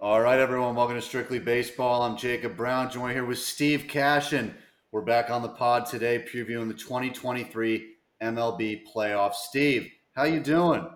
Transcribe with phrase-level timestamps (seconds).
[0.00, 2.02] All right, everyone, welcome to Strictly Baseball.
[2.02, 4.54] I'm Jacob Brown, joined here with Steve Cashin.
[4.92, 9.34] We're back on the pod today, previewing the 2023 MLB playoffs.
[9.34, 10.86] Steve, how you doing?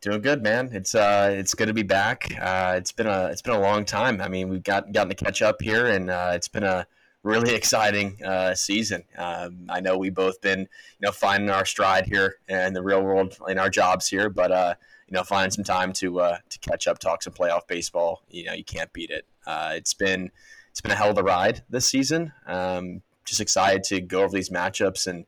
[0.00, 0.70] Doing good, man.
[0.72, 2.34] It's uh, it's good to be back.
[2.40, 4.22] Uh, it's been a it's been a long time.
[4.22, 6.86] I mean, we've got gotten to catch up here, and uh, it's been a
[7.22, 9.04] really exciting uh, season.
[9.18, 10.66] Um, I know we've both been, you
[11.02, 14.74] know, finding our stride here in the real world in our jobs here, but uh,
[15.12, 18.22] you know, find some time to uh, to catch up, talk some playoff baseball.
[18.30, 19.26] You know, you can't beat it.
[19.46, 20.30] Uh, it's been
[20.70, 22.32] it's been a hell of a ride this season.
[22.46, 25.26] Um, just excited to go over these matchups and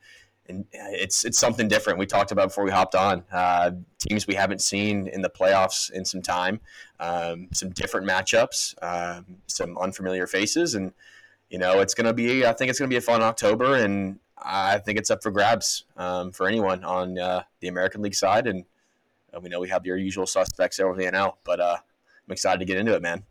[0.48, 1.98] and it's it's something different.
[1.98, 5.90] We talked about before we hopped on uh, teams we haven't seen in the playoffs
[5.92, 6.60] in some time,
[6.98, 10.94] um, some different matchups, um, some unfamiliar faces, and
[11.50, 12.46] you know it's going to be.
[12.46, 15.30] I think it's going to be a fun October, and I think it's up for
[15.30, 18.64] grabs um, for anyone on uh, the American League side and
[19.34, 21.76] uh, we know we have your usual suspects over the NL, but uh,
[22.26, 23.24] I'm excited to get into it, man.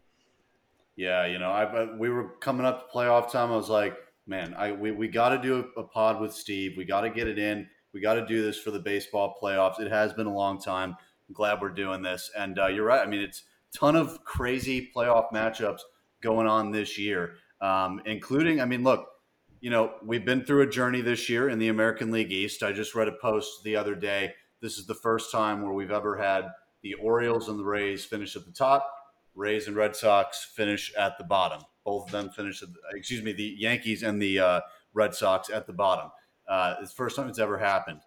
[0.95, 3.51] Yeah, you know, I we were coming up to playoff time.
[3.51, 3.95] I was like,
[4.27, 6.73] man, I we, we got to do a, a, pod with Steve.
[6.77, 7.67] We got to get it in.
[7.93, 9.79] We got to do this for the baseball playoffs.
[9.79, 10.95] It has been a long time.
[11.27, 12.29] I'm glad we're doing this.
[12.37, 13.05] And uh, you're right.
[13.05, 15.79] I mean, it's a ton of crazy playoff matchups
[16.21, 18.61] going on this year, um, including.
[18.61, 19.07] I mean, look,
[19.61, 22.61] you know, we've been through a journey this year in the American League East.
[22.61, 24.33] I just read a post the other day
[24.63, 26.45] this is the first time where we've ever had
[26.83, 28.89] the Orioles and the Rays finish at the top,
[29.35, 31.61] Rays and Red Sox finish at the bottom.
[31.83, 34.61] Both of them finish, the, excuse me, the Yankees and the uh,
[34.93, 36.11] Red Sox at the bottom.
[36.47, 37.99] Uh, it's the first time it's ever happened.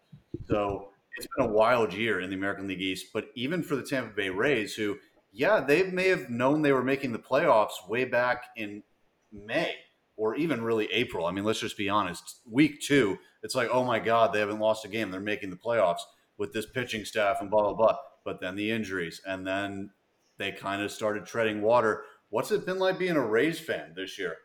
[0.49, 3.09] So it's been a wild year in the American League East.
[3.13, 4.97] But even for the Tampa Bay Rays, who,
[5.33, 8.83] yeah, they may have known they were making the playoffs way back in
[9.31, 9.75] May
[10.17, 11.27] or even really April.
[11.27, 12.41] I mean, let's just be honest.
[12.51, 15.11] Week two, it's like, oh my God, they haven't lost a game.
[15.11, 16.01] They're making the playoffs
[16.39, 17.97] with this pitching staff and blah blah blah.
[18.25, 19.91] But then the injuries, and then
[20.39, 22.03] they kind of started treading water.
[22.29, 24.37] What's it been like being a Rays fan this year?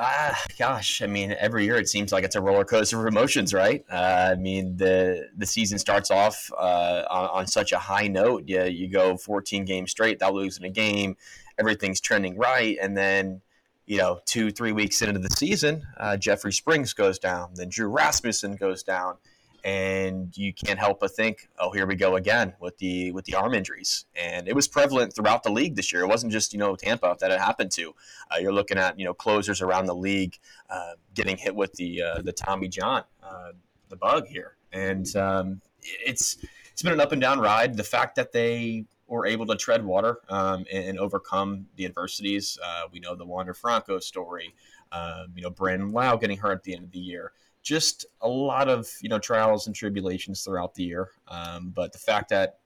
[0.00, 3.52] Ah, gosh, I mean, every year it seems like it's a roller coaster of emotions,
[3.52, 3.84] right?
[3.90, 8.44] Uh, I mean, the the season starts off uh, on, on, such a high note.
[8.46, 11.16] Yeah, you go 14 games straight without losing a game,
[11.58, 13.40] everything's trending right, and then
[13.86, 17.88] you know, two three weeks into the season, uh, Jeffrey Springs goes down, then Drew
[17.88, 19.16] Rasmussen goes down,
[19.64, 23.34] and you can't help but think, oh, here we go again with the with the
[23.34, 24.06] arm injuries.
[24.14, 26.02] And it was prevalent throughout the league this year.
[26.02, 27.94] It wasn't just you know Tampa that it happened to.
[28.30, 30.38] Uh, you're looking at you know closers around the league
[30.70, 33.52] uh, getting hit with the uh, the Tommy John, uh,
[33.88, 36.38] the bug here, and um, it's
[36.72, 37.76] it's been an up and down ride.
[37.76, 42.58] The fact that they were able to tread water um, and, and, overcome the adversities.
[42.62, 44.54] Uh, we know the Wander Franco story.
[44.92, 47.32] Um, you know, Brandon Lowe getting hurt at the end of the year
[47.68, 51.10] just a lot of you know trials and tribulations throughout the year.
[51.28, 52.60] Um, but the fact that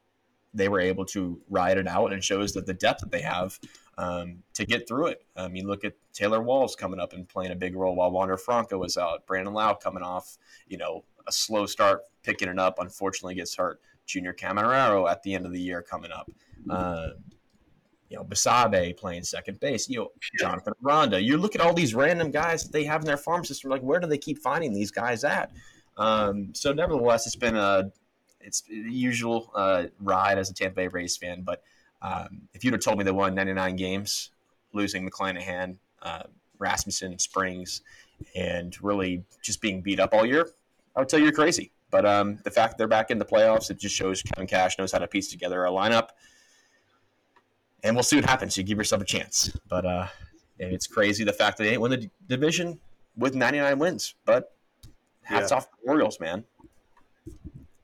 [0.55, 3.59] they were able to ride it out and shows that the depth that they have
[3.99, 5.25] um, to get through it.
[5.35, 8.37] I mean, look at Taylor Walls coming up and playing a big role while Wander
[8.37, 9.27] Franco was out.
[9.27, 12.79] Brandon Lowe coming off, you know, a slow start, picking it up.
[12.79, 13.81] Unfortunately, gets hurt.
[14.07, 16.31] Junior Caminero at the end of the year coming up.
[16.71, 17.11] Uh,
[18.13, 21.21] you know, Basabe playing second base, you know, Jonathan Aranda.
[21.21, 23.81] You look at all these random guys that they have in their farm system, like
[23.81, 25.51] where do they keep finding these guys at?
[25.97, 27.91] Um, so nevertheless, it's been a
[28.43, 31.41] it's the usual uh, ride as a Tampa Bay Rays fan.
[31.41, 31.63] But
[32.03, 34.31] um, if you'd have told me they won 99 games,
[34.75, 36.25] losing McClanahan, uh,
[36.59, 37.81] Rasmussen, Springs,
[38.37, 40.51] and really just being beat up all year,
[40.95, 41.73] I would tell you you're crazy.
[41.91, 44.93] But um, the fact they're back in the playoffs, it just shows Kevin Cash knows
[44.93, 46.09] how to piece together a lineup
[47.83, 48.57] and we'll see what happens.
[48.57, 50.07] You give yourself a chance, but uh,
[50.59, 52.81] it's crazy the fact that they didn't win the division
[53.17, 54.15] with 99 wins.
[54.25, 54.55] But
[55.23, 55.59] hats yeah.
[55.59, 56.45] off the Orioles, man.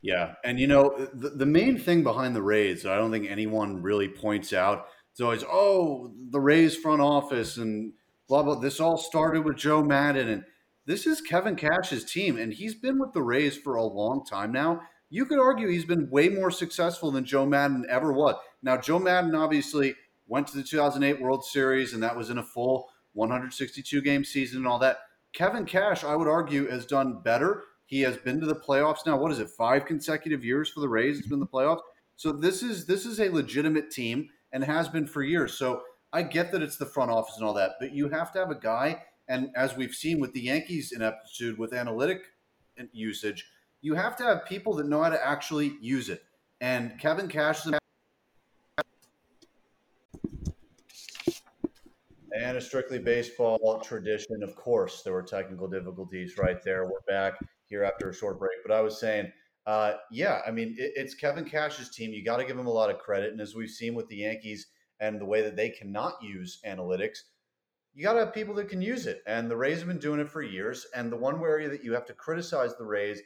[0.00, 3.82] Yeah, and you know the, the main thing behind the Rays, I don't think anyone
[3.82, 4.86] really points out.
[5.10, 7.92] It's always oh the Rays front office and
[8.28, 8.60] blah blah.
[8.60, 10.44] This all started with Joe Maddon, and
[10.86, 14.52] this is Kevin Cash's team, and he's been with the Rays for a long time
[14.52, 14.82] now.
[15.10, 18.36] You could argue he's been way more successful than Joe Maddon ever was.
[18.62, 19.94] Now, Joe Maddon obviously
[20.26, 24.58] went to the 2008 World Series, and that was in a full 162 game season
[24.58, 24.98] and all that.
[25.32, 27.64] Kevin Cash, I would argue, has done better.
[27.86, 29.16] He has been to the playoffs now.
[29.16, 29.50] What is it?
[29.50, 31.18] Five consecutive years for the Rays.
[31.18, 31.80] It's been the playoffs.
[32.16, 35.54] So this is this is a legitimate team and has been for years.
[35.54, 35.82] So
[36.12, 38.50] I get that it's the front office and all that, but you have to have
[38.50, 39.02] a guy.
[39.28, 42.22] And as we've seen with the Yankees ineptitude with analytic
[42.92, 43.46] usage,
[43.82, 46.22] you have to have people that know how to actually use it.
[46.60, 47.62] And Kevin Cash
[52.38, 54.42] and a strictly baseball tradition.
[54.42, 56.84] Of course, there were technical difficulties right there.
[56.84, 57.34] We're back
[57.66, 58.58] here after a short break.
[58.64, 59.32] But I was saying,
[59.66, 62.12] uh, yeah, I mean, it, it's Kevin Cash's team.
[62.12, 63.32] You got to give him a lot of credit.
[63.32, 64.68] And as we've seen with the Yankees
[65.00, 67.18] and the way that they cannot use analytics,
[67.92, 69.22] you got to have people that can use it.
[69.26, 70.86] And the Rays have been doing it for years.
[70.94, 73.20] And the one area that you have to criticize the Rays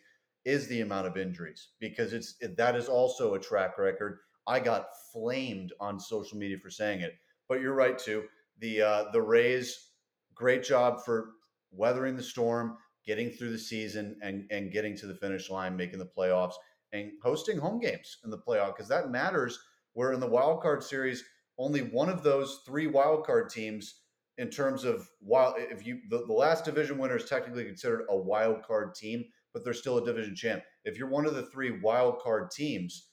[0.45, 4.19] is the amount of injuries because it's that is also a track record.
[4.47, 7.15] I got flamed on social media for saying it,
[7.49, 8.25] but you're right too.
[8.63, 9.91] The uh, the Rays,
[10.35, 11.33] great job for
[11.71, 15.99] weathering the storm, getting through the season, and and getting to the finish line, making
[15.99, 16.55] the playoffs,
[16.93, 19.59] and hosting home games in the playoff because that matters.
[19.93, 21.23] Where in the wild card series,
[21.59, 24.03] only one of those three wild card teams
[24.39, 28.17] in terms of wild if you the, the last division winner is technically considered a
[28.17, 31.79] wild card team but they're still a division champ if you're one of the three
[31.81, 33.11] wild card teams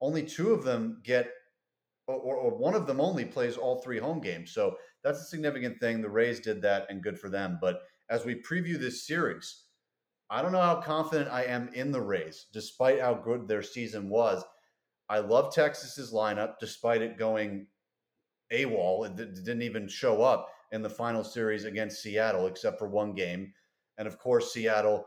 [0.00, 1.30] only two of them get
[2.06, 5.78] or, or one of them only plays all three home games so that's a significant
[5.80, 9.64] thing the rays did that and good for them but as we preview this series
[10.30, 14.08] i don't know how confident i am in the rays despite how good their season
[14.08, 14.42] was
[15.08, 17.66] i love texas's lineup despite it going
[18.52, 19.06] AWOL.
[19.06, 23.52] It didn't even show up in the final series against Seattle, except for one game.
[23.96, 25.06] And of course, Seattle,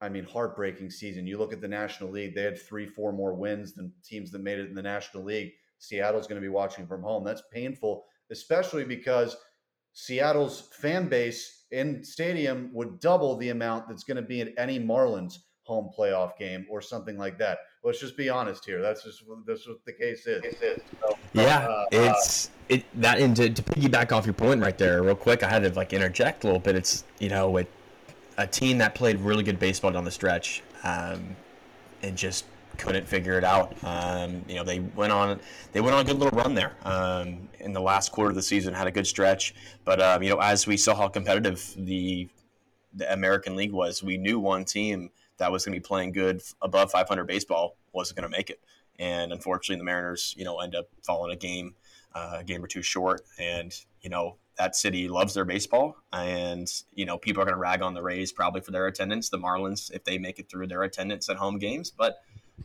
[0.00, 1.26] I mean, heartbreaking season.
[1.26, 4.42] You look at the National League, they had three, four more wins than teams that
[4.42, 5.52] made it in the National League.
[5.78, 7.24] Seattle's going to be watching from home.
[7.24, 9.36] That's painful, especially because
[9.92, 14.78] Seattle's fan base in stadium would double the amount that's going to be at any
[14.78, 17.58] Marlins home playoff game or something like that.
[17.84, 18.80] Let's just be honest here.
[18.80, 20.42] That's just that's what the case is.
[21.00, 25.02] So, yeah, uh, it's it that and to, to piggyback off your point right there,
[25.02, 25.42] real quick.
[25.42, 26.74] I had to like interject a little bit.
[26.74, 27.68] It's you know with
[28.38, 31.36] a team that played really good baseball down the stretch, um,
[32.02, 32.46] and just
[32.78, 33.76] couldn't figure it out.
[33.84, 35.40] Um, you know, they went on
[35.72, 38.42] they went on a good little run there um, in the last quarter of the
[38.42, 39.54] season, had a good stretch.
[39.84, 42.28] But um, you know, as we saw how competitive the
[42.94, 46.42] the American League was, we knew one team that was going to be playing good
[46.62, 48.60] above 500 baseball wasn't going to make it.
[48.98, 51.74] And unfortunately, the Mariners, you know, end up falling a game,
[52.14, 53.22] uh, a game or two short.
[53.38, 57.60] And you know, that city loves their baseball, and you know, people are going to
[57.60, 59.28] rag on the Rays probably for their attendance.
[59.28, 62.18] The Marlins, if they make it through their attendance at home games, but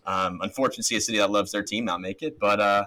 [0.05, 2.39] um, unfortunately, see a city that loves their team not make it.
[2.39, 2.85] But uh,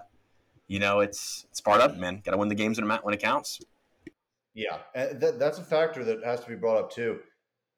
[0.67, 2.23] you know, it's it's part of it, man.
[2.25, 3.61] Got to win the games when it counts.
[4.55, 7.19] Yeah, that, that's a factor that has to be brought up too.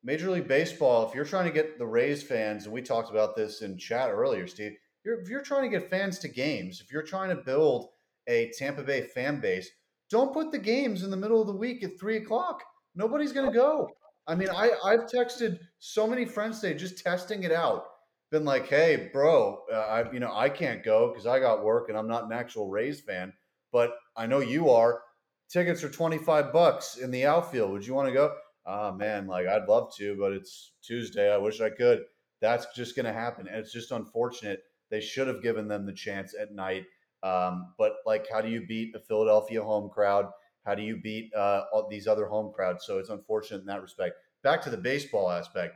[0.05, 3.35] Major League Baseball, if you're trying to get the Rays fans, and we talked about
[3.35, 6.93] this in chat earlier, Steve, you're, if you're trying to get fans to games, if
[6.93, 7.89] you're trying to build
[8.29, 9.69] a Tampa Bay fan base,
[10.09, 12.63] don't put the games in the middle of the week at three o'clock.
[12.95, 13.91] Nobody's going to go.
[14.29, 17.87] I mean, I, I've texted so many friends today just testing it out.
[18.31, 21.89] Been like, hey, bro, uh, I you know I can't go because I got work
[21.89, 23.33] and I'm not an actual Rays fan,
[23.73, 25.01] but I know you are.
[25.49, 27.73] Tickets are twenty five bucks in the outfield.
[27.73, 28.35] Would you want to go?
[28.69, 31.33] oh man, like I'd love to, but it's Tuesday.
[31.33, 32.03] I wish I could.
[32.41, 33.49] That's just going to happen.
[33.49, 34.61] And it's just unfortunate.
[34.91, 36.85] They should have given them the chance at night.
[37.23, 40.27] Um, but like, how do you beat a Philadelphia home crowd?
[40.65, 42.85] How do you beat uh, these other home crowds?
[42.87, 44.17] So it's unfortunate in that respect.
[44.43, 45.75] Back to the baseball aspect.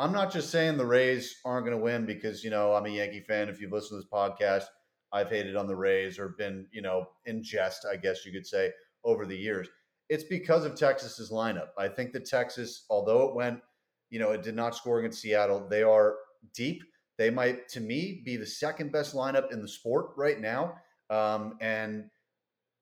[0.00, 2.90] I'm not just saying the Rays aren't going to win because, you know, I'm a
[2.90, 3.48] Yankee fan.
[3.48, 4.64] If you've listened to this podcast,
[5.12, 8.46] I've hated on the Rays or been, you know, in jest, I guess you could
[8.46, 8.70] say,
[9.04, 9.68] over the years
[10.10, 11.68] it's because of Texas's lineup.
[11.78, 13.60] I think that Texas, although it went,
[14.10, 16.16] you know, it did not score against Seattle, they are
[16.52, 16.82] deep.
[17.16, 20.74] They might, to me, be the second best lineup in the sport right now.
[21.10, 22.10] Um, and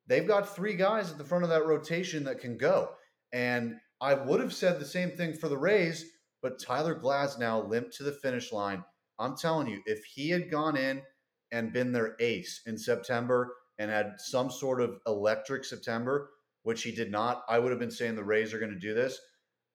[0.06, 2.92] they've got three guys at the front of that rotation that can go.
[3.32, 6.06] And I would have said the same thing for the Rays,
[6.42, 8.84] but Tyler Glasnow limped to the finish line.
[9.18, 11.02] I'm telling you, if he had gone in
[11.50, 16.30] and been their ace in September and had some sort of electric September,
[16.62, 18.94] which he did not, I would have been saying the Rays are going to do
[18.94, 19.18] this.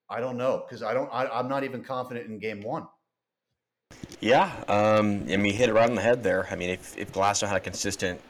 [0.09, 1.09] I don't know because I don't.
[1.11, 2.87] I, am not even confident in Game One.
[4.19, 6.47] Yeah, um, I mean, hit it right on the head there.
[6.51, 8.21] I mean, if if Glasnow had a consistent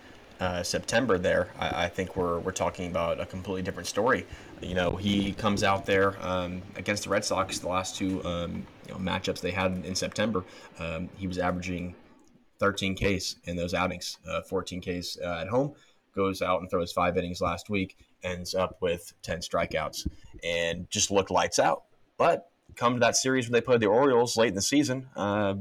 [0.43, 4.25] uh, September there, I, I, think we're we're talking about a completely different story.
[4.61, 7.59] You know, he comes out there um, against the Red Sox.
[7.59, 10.43] The last two um, you know, matchups they had in September,
[10.79, 11.95] um, he was averaging
[12.59, 15.75] 13 Ks in those outings, uh, 14 Ks uh, at home.
[16.13, 20.07] Goes out and throws five innings last week ends up with 10 strikeouts
[20.43, 21.83] and just looked lights out.
[22.17, 25.55] But come to that series where they played the Orioles late in the season, uh,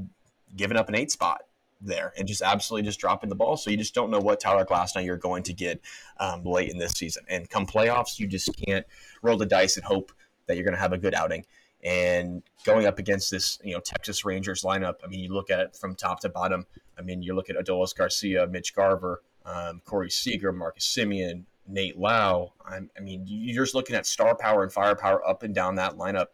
[0.54, 1.42] giving up an eight spot
[1.82, 3.56] there and just absolutely just dropping the ball.
[3.56, 5.80] So you just don't know what Tyler Glasnow you're going to get
[6.18, 7.24] um, late in this season.
[7.28, 8.86] And come playoffs, you just can't
[9.22, 10.12] roll the dice and hope
[10.46, 11.44] that you're going to have a good outing.
[11.84, 15.58] And going up against this, you know, Texas Rangers lineup, I mean, you look at
[15.60, 16.66] it from top to bottom.
[16.96, 21.98] I mean, you look at Adolis Garcia, Mitch Garver, um, Corey Seager, Marcus Semien, Nate
[21.98, 22.52] Lowe.
[22.64, 25.96] I'm, I mean, you're just looking at star power and firepower up and down that
[25.96, 26.26] lineup.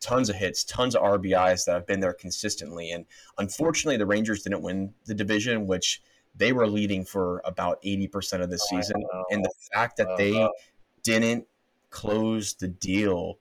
[0.00, 2.90] Tons of hits, tons of RBIs that have been there consistently.
[2.90, 3.04] And
[3.38, 6.02] unfortunately, the Rangers didn't win the division, which
[6.34, 9.04] they were leading for about 80% of the oh, season.
[9.30, 10.50] And the fact that they uh-huh.
[11.02, 11.46] didn't
[11.90, 13.38] close the deal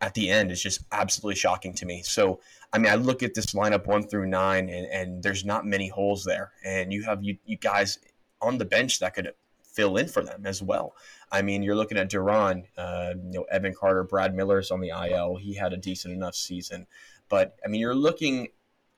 [0.00, 2.02] at the end is just absolutely shocking to me.
[2.02, 2.40] So,
[2.72, 5.88] I mean, I look at this lineup one through nine, and, and there's not many
[5.88, 6.52] holes there.
[6.64, 7.98] And you have you, you guys
[8.40, 9.32] on the bench that could
[9.62, 10.94] fill in for them as well.
[11.32, 14.88] I mean, you're looking at Duran, uh, you know, Evan Carter, Brad Miller's on the
[14.88, 15.36] IL.
[15.36, 16.86] He had a decent enough season.
[17.28, 18.48] But, I mean, you're looking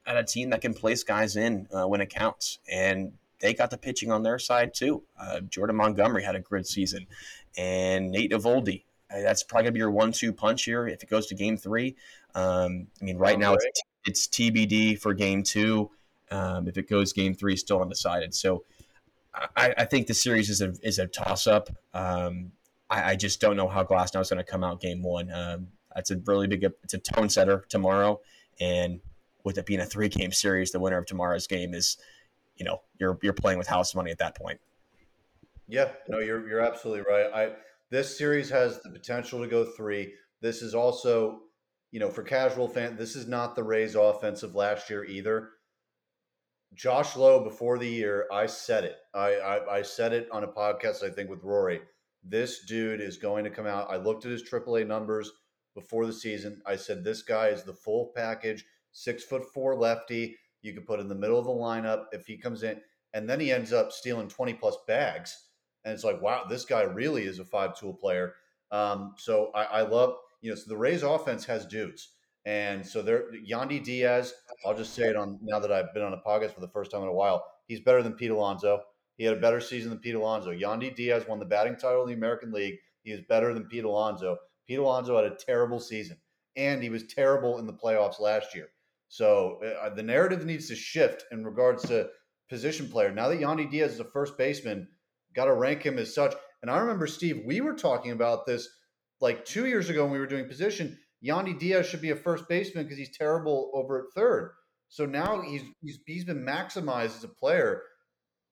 [0.07, 2.59] at a team that can place guys in uh, when it counts.
[2.71, 5.03] And they got the pitching on their side, too.
[5.21, 7.07] Uh, Jordan Montgomery had a good season.
[7.59, 11.11] And Nate Eovaldi, uh, that's probably going to be your one-two punch here if it
[11.11, 11.97] goes to Game Three.
[12.35, 15.91] Um, I mean, right now it's, it's, TBD for Game Two.
[16.31, 18.35] Um, if it goes Game Three, still undecided.
[18.35, 18.65] So
[19.35, 21.71] I, I think the series is a is a toss-up.
[21.95, 22.53] Um,
[22.91, 25.33] I, I, just don't know how Glasnow is going to come out Game One.
[25.33, 26.65] Um, that's a really big.
[26.83, 28.21] It's a tone setter tomorrow,
[28.61, 29.01] and
[29.45, 31.97] with it being a three-game series, the winner of tomorrow's game is,
[32.57, 34.61] you know, you're you're playing with house money at that point.
[35.67, 37.31] Yeah, no, you're you're absolutely right.
[37.33, 37.53] I
[37.91, 40.15] this series has the potential to go three.
[40.41, 41.43] This is also,
[41.91, 45.51] you know, for casual fan, this is not the Rays offensive last year either.
[46.75, 48.97] Josh Lowe, before the year, I said it.
[49.15, 51.81] I, I, I said it on a podcast, I think, with Rory.
[52.25, 53.91] This dude is going to come out.
[53.91, 55.31] I looked at his AAA numbers
[55.75, 56.63] before the season.
[56.67, 60.37] I said this guy is the full package, six foot four lefty.
[60.63, 62.81] You could put in the middle of the lineup if he comes in,
[63.13, 65.49] and then he ends up stealing twenty plus bags
[65.85, 68.35] and it's like, wow, this guy really is a five tool player.
[68.71, 72.11] Um, so I, I, love, you know, so the Rays offense has dudes.
[72.45, 74.35] And so they're Yandy Diaz,
[74.67, 76.91] I'll just say it on now that I've been on a podcast for the first
[76.91, 77.45] time in a while.
[77.67, 78.81] He's better than Pete Alonso.
[79.17, 80.51] He had a better season than Pete Alonso.
[80.51, 82.77] Yandy Diaz won the batting title in the American League.
[83.03, 84.39] He is better than Pete Alonso.
[84.67, 86.17] Pete Alonso had a terrible season,
[86.57, 88.69] and he was terrible in the playoffs last year.
[89.09, 92.09] So uh, the narrative needs to shift in regards to
[92.49, 93.13] position player.
[93.13, 94.89] Now that Yandy Diaz is a first baseman,
[95.35, 96.35] got to rank him as such.
[96.63, 98.69] And I remember, Steve, we were talking about this
[99.21, 100.99] like two years ago when we were doing position.
[101.25, 104.53] Yandy Diaz should be a first baseman because he's terrible over at third.
[104.89, 107.83] So now he's, he's he's been maximized as a player.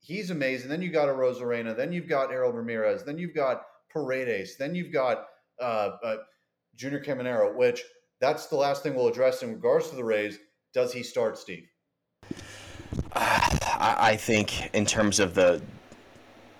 [0.00, 0.70] He's amazing.
[0.70, 1.76] Then you got a Arozarena.
[1.76, 3.04] Then you've got Harold Ramirez.
[3.04, 4.56] Then you've got Paredes.
[4.56, 5.26] Then you've got
[5.60, 6.16] uh, uh,
[6.76, 7.82] Junior Caminero, which
[8.20, 10.38] that's the last thing we'll address in regards to the Rays.
[10.72, 11.68] Does he start, Steve?
[13.12, 15.62] Uh, I think in terms of the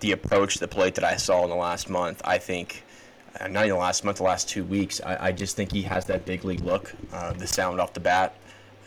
[0.00, 2.84] the approach, the plate that I saw in the last month, I think,
[3.48, 6.04] not even the last month, the last two weeks, I, I just think he has
[6.06, 6.92] that big league look.
[7.12, 8.36] Uh, the sound off the bat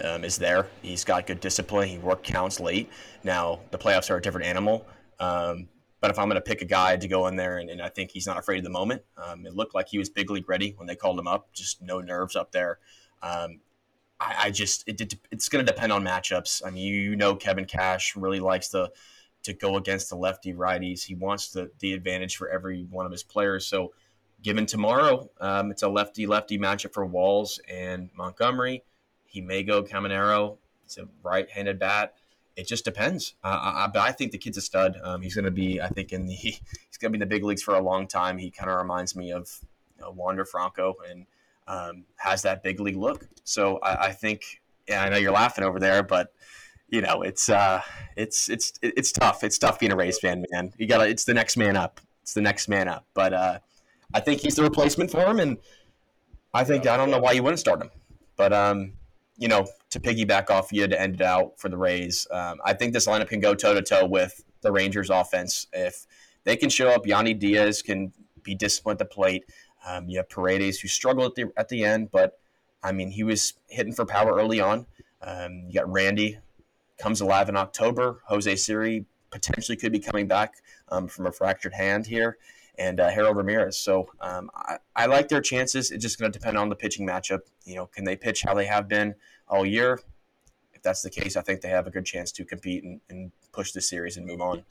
[0.04, 0.68] um, is there.
[0.82, 1.88] He's got good discipline.
[1.88, 2.90] He worked counts late.
[3.24, 4.86] Now, the playoffs are a different animal.
[5.20, 5.68] Um,
[6.02, 7.88] but if I'm going to pick a guy to go in there, and, and, I
[7.88, 10.50] think he's not afraid of the moment, um, it looked like he was big league
[10.50, 12.80] ready when they called him up, just no nerves up there.
[13.22, 13.62] Um,
[14.20, 16.62] I, I, just, it, it's going to depend on matchups.
[16.66, 18.92] I mean, you know, Kevin Cash really likes the
[19.44, 21.04] to go against the lefty righties.
[21.04, 23.66] He wants the, the advantage for every one of his players.
[23.66, 23.94] So,
[24.44, 28.84] given tomorrow, um, it's a lefty lefty matchup for Walls and Montgomery.
[29.26, 30.58] He may go Caminero.
[30.86, 32.16] It's a right handed bat.
[32.56, 33.34] It just depends.
[33.44, 35.00] Uh, I, but I think the kid's a stud.
[35.04, 36.62] Um, he's going to be, I think, in the he's
[37.00, 38.38] going to be in the big leagues for a long time.
[38.38, 39.50] He kind of reminds me of
[39.98, 41.26] you know, Wander Franco and
[41.68, 43.28] um, has that big league look.
[43.44, 46.34] So I, I think, yeah, I know you're laughing over there, but
[46.90, 47.82] you know, it's uh,
[48.16, 49.44] it's it's it's tough.
[49.44, 50.74] It's tough being a Rays fan, man.
[50.78, 51.10] You got to.
[51.10, 52.00] It's the next man up.
[52.22, 53.08] It's the next man up.
[53.16, 53.60] But uh,
[54.14, 55.58] I think he's the replacement for him, and
[56.54, 57.90] I think I don't know why you wouldn't start him.
[58.36, 58.94] But um,
[59.38, 62.74] you know, to piggyback off you to end it out for the Rays, um, I
[62.74, 66.06] think this lineup can go toe to toe with the Rangers' offense if
[66.44, 67.06] they can show up.
[67.06, 68.12] Yandy Diaz can
[68.44, 69.46] be disciplined at the plate.
[69.88, 72.40] Um, you have Paredes who struggled at the at the end, but
[72.84, 74.86] I mean he was hitting for power early on.
[75.22, 76.38] Um, you got Randy
[76.98, 78.22] comes alive in October.
[78.28, 80.56] Jose Siri potentially could be coming back
[80.90, 82.38] um, from a fractured hand here,
[82.78, 83.78] and uh, Harold Ramirez.
[83.78, 85.92] So um, I, I, like their chances.
[85.92, 87.42] It's just going to depend on the pitching matchup.
[87.66, 89.16] You know, can they pitch how they have been
[89.48, 90.00] all year?
[90.74, 93.32] If that's the case, I think they have a good chance to compete and, and
[93.52, 94.64] push the series and move on.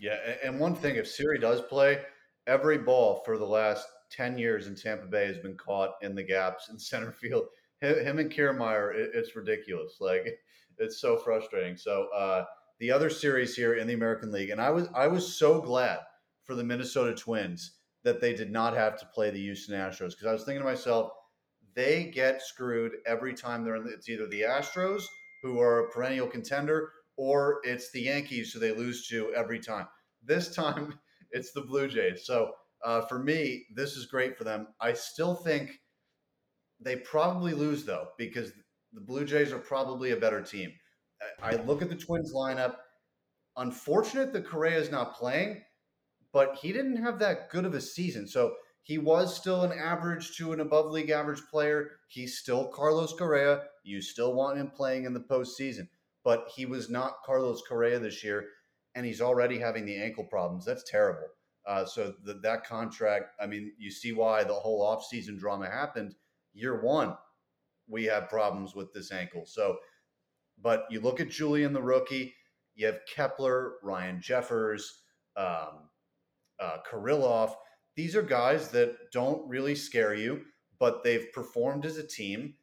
[0.00, 2.00] Yeah, and one thing, if Siri does play,
[2.46, 6.22] every ball for the last 10 years in Tampa Bay has been caught in the
[6.22, 7.46] gaps in center field.
[7.80, 9.96] Him and Kiermaier, it's ridiculous.
[10.00, 10.38] Like
[10.78, 11.76] it's so frustrating.
[11.76, 12.44] So uh,
[12.78, 15.98] the other series here in the American League, and I was I was so glad
[16.52, 20.26] for the Minnesota Twins that they did not have to play the Houston Astros because
[20.26, 21.10] I was thinking to myself,
[21.74, 23.84] they get screwed every time they're in.
[23.84, 25.02] The, it's either the Astros
[25.42, 29.86] who are a perennial contender, or it's the Yankees who they lose to every time.
[30.22, 30.98] This time,
[31.30, 32.26] it's the Blue Jays.
[32.26, 32.52] So
[32.84, 34.66] uh, for me, this is great for them.
[34.78, 35.70] I still think
[36.80, 38.52] they probably lose though because
[38.92, 40.70] the Blue Jays are probably a better team.
[41.42, 42.74] I look at the Twins lineup.
[43.56, 45.62] unfortunate that Correa is not playing,
[46.32, 48.26] but he didn't have that good of a season.
[48.26, 51.90] So he was still an average to an above league average player.
[52.08, 53.62] He's still Carlos Correa.
[53.84, 55.88] You still want him playing in the postseason,
[56.24, 58.46] but he was not Carlos Correa this year,
[58.94, 60.64] and he's already having the ankle problems.
[60.64, 61.28] That's terrible.
[61.66, 66.14] Uh, so the, that contract, I mean, you see why the whole offseason drama happened.
[66.54, 67.14] Year one,
[67.88, 69.44] we have problems with this ankle.
[69.46, 69.76] So,
[70.60, 72.34] but you look at Julien, the rookie,
[72.74, 75.02] you have Kepler, Ryan Jeffers,
[75.36, 75.88] um,
[76.62, 77.46] uh.
[77.94, 80.42] These are guys that don't really scare you,
[80.78, 82.54] but they've performed as a team.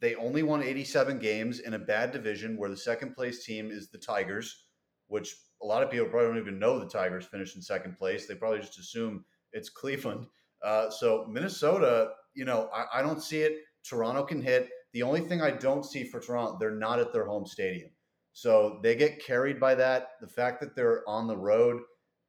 [0.00, 3.90] They only won 87 games in a bad division where the second place team is
[3.90, 4.64] the Tigers,
[5.08, 8.26] which a lot of people probably don't even know the Tigers finished in second place.
[8.26, 10.26] They probably just assume it's Cleveland.
[10.64, 13.58] Uh, so Minnesota, you know, I, I don't see it.
[13.84, 14.68] Toronto can hit.
[14.92, 17.90] The only thing I don't see for Toronto, they're not at their home stadium.
[18.32, 20.10] So they get carried by that.
[20.20, 21.80] The fact that they're on the road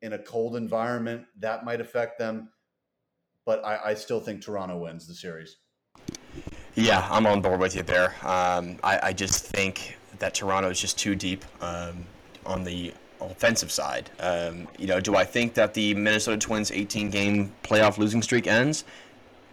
[0.02, 2.50] in a cold environment, that might affect them.
[3.46, 5.58] But I, I still think Toronto wins the series.
[6.76, 8.16] Yeah, I'm on board with you there.
[8.22, 12.06] Um, I, I, just think that Toronto is just too deep um,
[12.46, 14.10] on the offensive side.
[14.20, 18.48] Um, you know, do I think that the Minnesota Twins 18 game playoff losing streak
[18.48, 18.86] ends?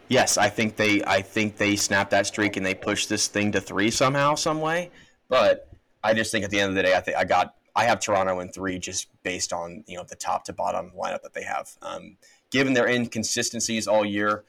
[0.09, 3.53] Yes, I think they I think they snap that streak and they push this thing
[3.53, 4.91] to three somehow, some way.
[5.29, 5.69] But
[6.03, 8.01] I just think at the end of the day, I think I got I have
[8.01, 11.45] Toronto in three just based on you know the top to bottom lineup that they
[11.45, 11.71] have.
[11.81, 12.17] Um,
[12.51, 14.45] given their inconsistencies all year,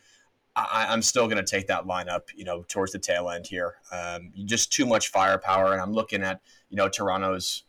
[0.56, 3.76] I, am still going to take that lineup, you know, towards the tail end here.
[3.92, 7.66] Um, just too much firepower, and I'm looking at you know Toronto's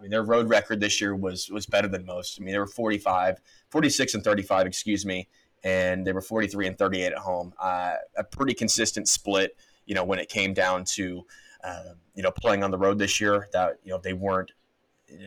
[0.00, 2.38] mean, their road record this year was was better than most.
[2.40, 5.26] I mean, they were 45, 46 and 35, excuse me,
[5.64, 7.52] and they were 43 and 38 at home.
[7.58, 11.26] Uh, a pretty consistent split, you know, when it came down to,
[11.64, 13.48] uh, you know, playing on the road this year.
[13.52, 14.52] That you know they weren't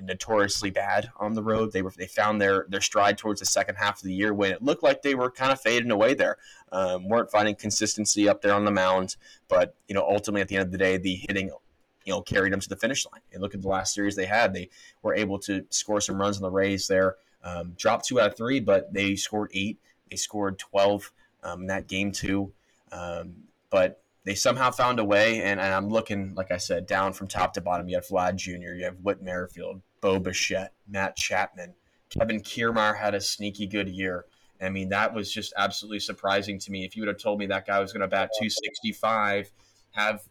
[0.02, 1.72] notoriously bad on the road.
[1.72, 4.52] They were they found their their stride towards the second half of the year when
[4.52, 6.38] it looked like they were kind of fading away there.
[6.72, 9.16] Um, weren't finding consistency up there on the mound,
[9.48, 11.52] but you know ultimately at the end of the day, the hitting
[12.06, 13.22] you know carried them to the finish line.
[13.32, 14.70] And look at the last series they had; they
[15.02, 17.16] were able to score some runs on the Rays there.
[17.44, 19.80] Um, dropped two out of three, but they scored eight.
[20.10, 21.12] They scored twelve
[21.44, 22.54] um, in that game too.
[22.92, 23.36] Um,
[23.70, 27.28] but they somehow found a way, and, and, I'm looking, like I said, down from
[27.28, 27.90] top to bottom.
[27.90, 31.74] You have Vlad Jr., you have Whit Merrifield, Bo Bichette, Matt Chapman,
[32.18, 34.26] Kevin Kiermaier had a sneaky good year.
[34.62, 36.86] I mean, that was just absolutely surprising to me.
[36.86, 39.52] If you would have told me that guy was going to bat 265,
[39.92, 40.22] have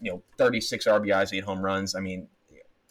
[0.00, 1.94] you know 36 RBIs, eight home runs.
[1.94, 2.28] I mean,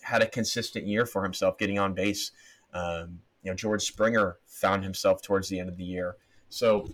[0.01, 2.31] had a consistent year for himself, getting on base.
[2.73, 6.17] Um, you know, George Springer found himself towards the end of the year.
[6.49, 6.87] So,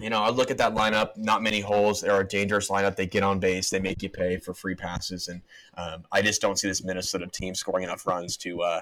[0.00, 1.16] you know, I look at that lineup.
[1.16, 2.00] Not many holes.
[2.00, 2.96] They're a dangerous lineup.
[2.96, 3.70] They get on base.
[3.70, 5.42] They make you pay for free passes, and
[5.76, 8.80] um, I just don't see this Minnesota team scoring enough runs to, uh,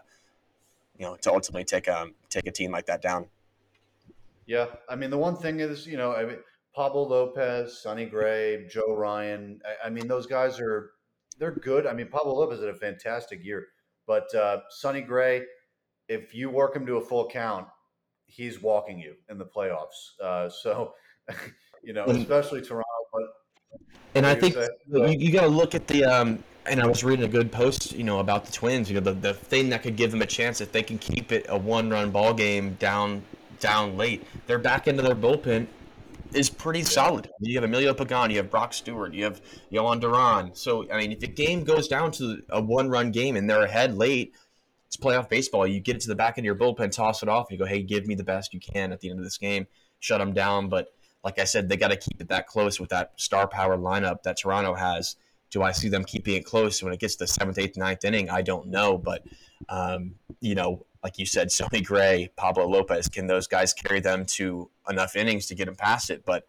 [0.98, 3.26] you know, to ultimately take um, take a team like that down.
[4.46, 6.38] Yeah, I mean, the one thing is, you know, I mean
[6.74, 9.60] Pablo Lopez, Sonny Gray, Joe Ryan.
[9.64, 10.90] I, I, mean, those guys are
[11.38, 11.86] they're good.
[11.86, 13.68] I mean, Pablo Lopez had a fantastic year,
[14.06, 15.42] but uh, Sonny Gray,
[16.08, 17.68] if you work him to a full count,
[18.26, 20.20] he's walking you in the playoffs.
[20.20, 20.94] Uh, so,
[21.82, 22.84] you know, especially Toronto.
[23.12, 23.22] But
[24.14, 24.56] and I think
[24.86, 26.04] you, you got to look at the.
[26.04, 28.88] Um, and I was reading a good post, you know, about the Twins.
[28.88, 31.30] You know, the, the thing that could give them a chance if they can keep
[31.30, 33.22] it a one-run ball game down
[33.60, 34.26] down late.
[34.46, 35.66] They're back into their bullpen
[36.34, 37.30] is pretty solid.
[37.40, 39.40] You have Emilio Pagan, you have Brock Stewart, you have
[39.72, 40.54] Jhoan Duran.
[40.54, 43.64] So, I mean, if the game goes down to a one run game and they're
[43.64, 44.34] ahead late,
[44.86, 45.66] it's playoff baseball.
[45.66, 47.64] You get it to the back end of your bullpen, toss it off, and you
[47.64, 49.66] go, hey, give me the best you can at the end of this game,
[50.00, 50.68] shut them down.
[50.68, 50.88] But
[51.24, 54.22] like I said, they got to keep it that close with that star power lineup
[54.22, 55.16] that Toronto has.
[55.50, 58.04] Do I see them keeping it close when it gets to the seventh, eighth, ninth
[58.04, 58.28] inning?
[58.28, 58.98] I don't know.
[58.98, 59.24] But,
[59.68, 64.26] um, you know, like you said, Sonny Gray, Pablo Lopez, can those guys carry them
[64.26, 66.24] to enough innings to get them past it?
[66.24, 66.46] But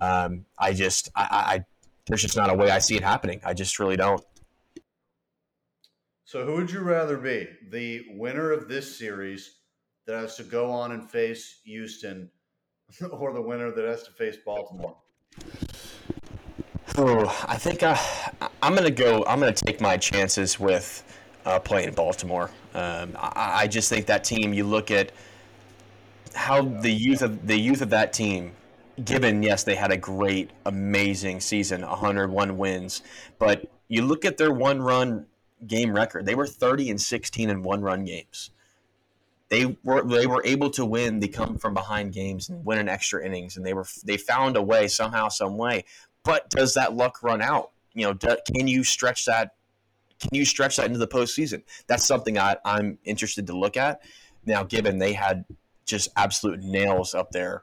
[0.00, 1.64] um, I just, I, I,
[2.06, 3.40] there's just not a way I see it happening.
[3.44, 4.22] I just really don't.
[6.24, 7.48] So, who would you rather be?
[7.70, 9.56] The winner of this series
[10.06, 12.30] that has to go on and face Houston,
[13.12, 14.96] or the winner that has to face Baltimore?
[16.96, 17.98] Oh, I think I,
[18.62, 19.24] I'm going to go.
[19.26, 21.04] I'm to take my chances with
[21.44, 22.50] uh, playing Baltimore.
[22.74, 24.52] Um, I, I, just think that team.
[24.52, 25.12] You look at
[26.34, 28.52] how the youth of the youth of that team.
[29.04, 33.02] Given yes, they had a great, amazing season, 101 wins,
[33.38, 35.24] but you look at their one-run
[35.68, 36.26] game record.
[36.26, 38.50] They were 30 and 16 in one-run games.
[39.48, 42.88] They were they were able to win the come from behind games and win an
[42.88, 45.84] extra innings, and they were they found a way somehow, some way.
[46.22, 47.70] But does that luck run out?
[47.94, 49.52] You know, do, can you stretch that
[50.20, 51.62] Can you stretch that into the postseason?
[51.86, 54.00] That's something I, I'm interested to look at.
[54.44, 55.44] Now, given they had
[55.86, 57.62] just absolute nails up there,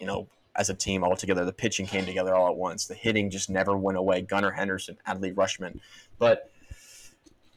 [0.00, 2.86] you know, as a team all together, the pitching came together all at once.
[2.86, 4.22] The hitting just never went away.
[4.22, 5.78] Gunnar Henderson, Adley Rutschman,
[6.18, 6.50] But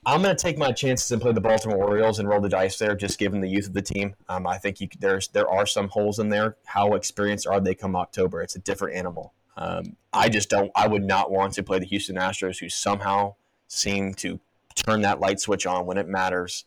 [0.05, 2.77] I'm going to take my chances and play the Baltimore Orioles and roll the dice
[2.77, 4.15] there, just given the youth of the team.
[4.27, 6.57] Um, I think you, there's there are some holes in there.
[6.65, 8.41] How experienced are they come October?
[8.41, 9.33] It's a different animal.
[9.55, 10.71] Um, I just don't.
[10.75, 13.35] I would not want to play the Houston Astros, who somehow
[13.67, 14.39] seem to
[14.75, 16.65] turn that light switch on when it matters.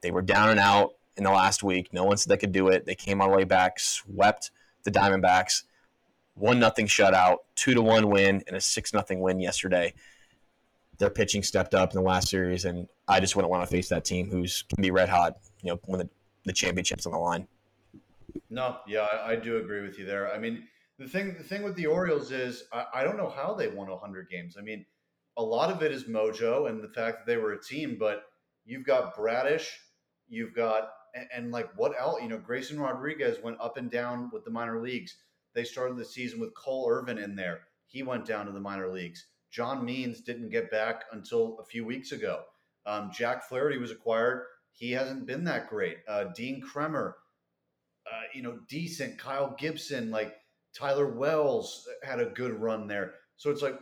[0.00, 1.92] They were down and out in the last week.
[1.92, 2.86] No one said they could do it.
[2.86, 4.50] They came all the way back, swept
[4.84, 5.64] the Diamondbacks,
[6.34, 9.92] one nothing shutout, two to one win, and a six nothing win yesterday
[10.98, 13.88] their pitching stepped up in the last series, and I just wouldn't want to face
[13.88, 15.38] that team who's can be red hot.
[15.62, 16.08] You know, when the,
[16.44, 17.46] the championship's on the line.
[18.50, 20.32] No, yeah, I, I, do agree with you there.
[20.32, 20.64] I mean,
[20.98, 23.88] the thing the thing with the Orioles is I, I don't know how they won
[23.88, 24.56] 100 games.
[24.58, 24.84] I mean,
[25.36, 28.24] a lot of it is mojo and the fact that they were a team, but
[28.64, 29.70] you've got Bradish,
[30.28, 32.20] you've got and, and like what else?
[32.22, 35.16] You know, Grayson Rodriguez went up and down with the minor leagues.
[35.54, 37.60] They started the season with Cole Irvin in there.
[37.86, 39.26] He went down to the minor leagues.
[39.50, 42.42] John Means didn't get back until a few weeks ago.
[42.86, 44.44] Um, Jack Flaherty was acquired.
[44.72, 45.98] He hasn't been that great.
[46.06, 47.16] Uh, Dean Kremer,
[48.06, 49.18] uh, you know, decent.
[49.18, 50.34] Kyle Gibson, like
[50.74, 53.14] Tyler Wells had a good run there.
[53.36, 53.78] So it's like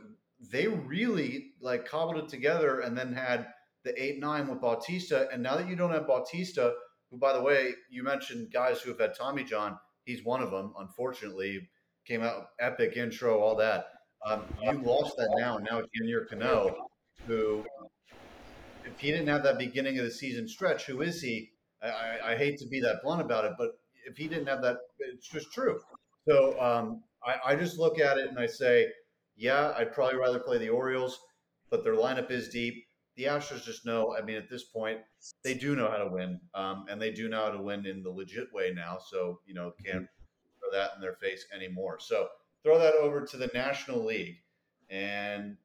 [0.52, 3.48] they really like cobbled it together and then had
[3.84, 5.28] the eight nine with Bautista.
[5.32, 6.74] And now that you don't have Bautista,
[7.10, 9.78] who by the way, you mentioned guys who have had Tommy John.
[10.04, 10.72] He's one of them.
[10.78, 11.68] Unfortunately,
[12.06, 13.86] came out epic intro, all that.
[14.24, 15.58] Um, you lost that now.
[15.58, 16.88] Now it's Yennier Cano,
[17.26, 17.64] who,
[18.84, 21.50] if he didn't have that beginning of the season stretch, who is he?
[21.82, 24.62] I, I, I hate to be that blunt about it, but if he didn't have
[24.62, 25.80] that, it's just true.
[26.28, 28.86] So um, I, I just look at it and I say,
[29.36, 31.18] yeah, I'd probably rather play the Orioles,
[31.70, 32.86] but their lineup is deep.
[33.16, 34.14] The Astros just know.
[34.16, 34.98] I mean, at this point,
[35.42, 38.02] they do know how to win, um, and they do know how to win in
[38.02, 38.98] the legit way now.
[39.10, 40.06] So you know, can't
[40.58, 41.98] throw that in their face anymore.
[41.98, 42.28] So
[42.66, 44.38] throw that over to the National League,
[44.90, 45.56] and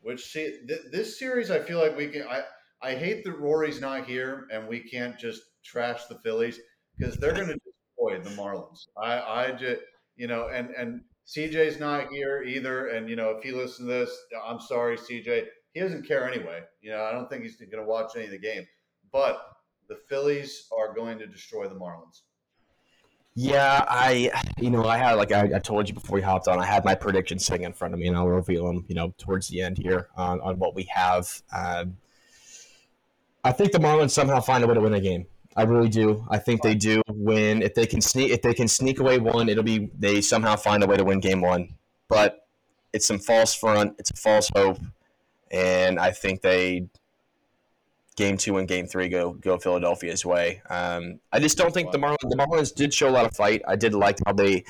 [0.00, 2.22] which see th- this series, I feel like we can.
[2.22, 2.42] I
[2.80, 6.60] I hate that Rory's not here, and we can't just trash the Phillies
[6.96, 8.86] because they're going to destroy the Marlins.
[8.96, 9.80] I I just
[10.14, 13.84] you know, and and CJ's not here either, and you know, if he listens to
[13.92, 15.46] this, I'm sorry, CJ.
[15.72, 16.62] He doesn't care anyway.
[16.80, 18.64] You know, I don't think he's going to watch any of the game,
[19.12, 19.42] but
[19.88, 22.22] the Phillies are going to destroy the Marlins.
[23.38, 26.58] Yeah, I, you know, I had like I, I, told you before we hopped on,
[26.58, 29.12] I had my predictions sitting in front of me, and I'll reveal them, you know,
[29.18, 31.28] towards the end here on, on what we have.
[31.54, 31.98] Um,
[33.44, 35.26] I think the Marlins somehow find a way to win a game.
[35.54, 36.26] I really do.
[36.30, 37.60] I think they do win.
[37.60, 40.82] If they can sneak, if they can sneak away one, it'll be they somehow find
[40.82, 41.74] a way to win game one.
[42.08, 42.46] But
[42.94, 43.96] it's some false front.
[43.98, 44.78] It's a false hope,
[45.50, 46.88] and I think they
[48.16, 50.62] game two and game three go go Philadelphia's way.
[50.68, 53.62] Um, I just don't think the Marlins the Marlins did show a lot of fight.
[53.68, 54.64] I did like how they,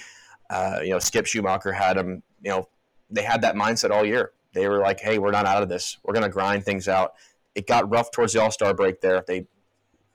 [0.50, 2.22] uh, you know, Skip Schumaker had them.
[2.42, 2.68] You know,
[3.10, 4.32] they had that mindset all year.
[4.52, 5.98] They were like, "Hey, we're not out of this.
[6.02, 7.14] We're going to grind things out."
[7.54, 9.00] It got rough towards the All Star break.
[9.00, 9.46] There, they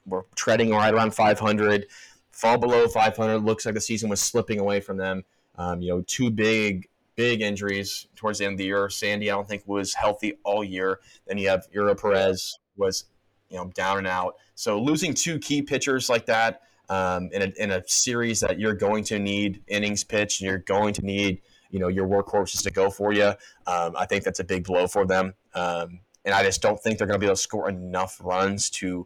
[0.06, 1.88] were treading right around 500,
[2.32, 3.40] fall below 500.
[3.40, 5.24] Looks like the season was slipping away from them.
[5.58, 8.90] Um, you know, two big big injuries towards the end of the year.
[8.90, 11.00] Sandy, I don't think was healthy all year.
[11.28, 13.06] Then you have Eury Perez was
[13.52, 14.36] you know down and out.
[14.56, 18.74] So losing two key pitchers like that um, in, a, in a series that you're
[18.74, 22.72] going to need innings pitched and you're going to need you know your workhorses to
[22.72, 23.34] go for you.
[23.68, 26.98] Um, I think that's a big blow for them, um, and I just don't think
[26.98, 29.06] they're going to be able to score enough runs to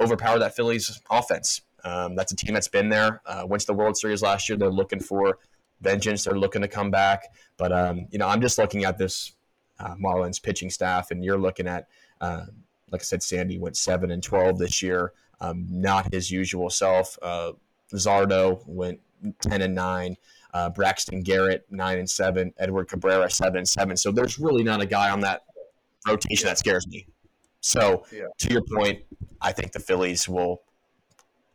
[0.00, 1.62] overpower that Phillies offense.
[1.84, 3.20] Um, that's a team that's been there.
[3.26, 4.56] Uh, went to the World Series last year.
[4.56, 5.38] They're looking for
[5.80, 6.24] vengeance.
[6.24, 7.24] They're looking to come back.
[7.56, 9.32] But um, you know, I'm just looking at this
[9.78, 11.88] uh, Marlins pitching staff, and you're looking at
[12.20, 12.46] uh,
[12.90, 15.12] like I said, Sandy went seven and twelve this year.
[15.40, 17.18] Um, not his usual self.
[17.20, 17.52] Uh,
[17.92, 19.00] Zardo went
[19.40, 20.16] ten and nine.
[20.52, 22.52] Uh, Braxton Garrett nine and seven.
[22.58, 23.96] Edward Cabrera seven and seven.
[23.96, 25.42] So there's really not a guy on that
[26.06, 27.06] rotation that scares me.
[27.60, 28.26] So yeah.
[28.38, 29.02] to your point,
[29.40, 30.62] I think the Phillies will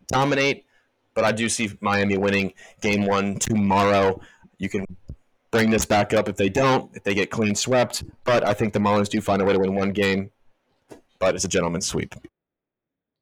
[0.07, 0.65] dominate,
[1.13, 4.19] but I do see Miami winning game one tomorrow.
[4.57, 4.85] You can
[5.51, 8.03] bring this back up if they don't, if they get clean swept.
[8.23, 10.31] But I think the Marlins do find a way to win one game
[11.19, 12.15] but it's a gentleman's sweep.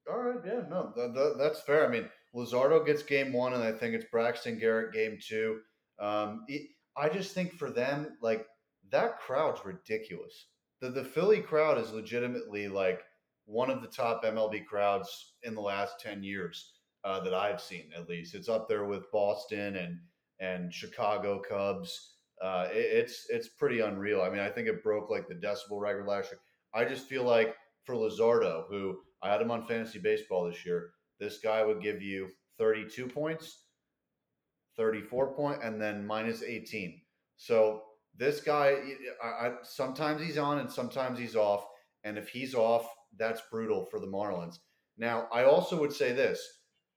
[0.10, 1.86] All right, yeah, no, th- th- that's fair.
[1.86, 5.60] I mean, Luzardo gets game one, and I think it's Braxton Garrett game two.
[6.00, 8.46] Um, it, I just think for them, like
[8.92, 10.48] that crowd's ridiculous.
[10.80, 13.02] The the Philly crowd is legitimately like
[13.46, 17.90] one of the top MLB crowds in the last ten years uh, that I've seen.
[17.96, 20.00] At least it's up there with Boston and
[20.40, 22.16] and Chicago Cubs.
[22.42, 24.22] Uh, it, it's it's pretty unreal.
[24.22, 26.40] I mean, I think it broke like the decibel record last year.
[26.74, 27.56] I just feel like
[27.88, 30.92] for Luzardo, who I had him on fantasy baseball this year.
[31.20, 32.28] This guy would give you
[32.60, 33.64] 32 points,
[34.76, 37.02] 34 point, and then minus 18.
[37.38, 37.82] So
[38.16, 38.76] this guy,
[39.24, 41.66] I, I, sometimes he's on and sometimes he's off.
[42.04, 44.58] And if he's off, that's brutal for the Marlins.
[44.98, 46.40] Now, I also would say this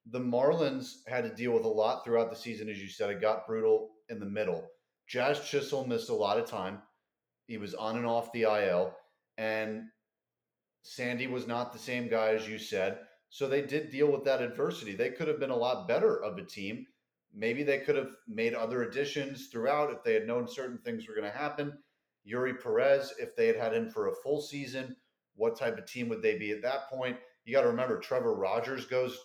[0.07, 3.11] the Marlins had to deal with a lot throughout the season, as you said.
[3.11, 4.66] It got brutal in the middle.
[5.09, 6.81] Jazz Chisholm missed a lot of time.
[7.46, 8.94] He was on and off the IL.
[9.37, 9.85] And
[10.82, 12.98] Sandy was not the same guy as you said.
[13.28, 14.94] So they did deal with that adversity.
[14.94, 16.86] They could have been a lot better of a team.
[17.32, 21.14] Maybe they could have made other additions throughout if they had known certain things were
[21.14, 21.78] going to happen.
[22.26, 24.96] Eury Perez, if they had had him for a full season,
[25.36, 27.16] what type of team would they be at that point?
[27.44, 29.16] You got to remember, Trevor Rogers goes.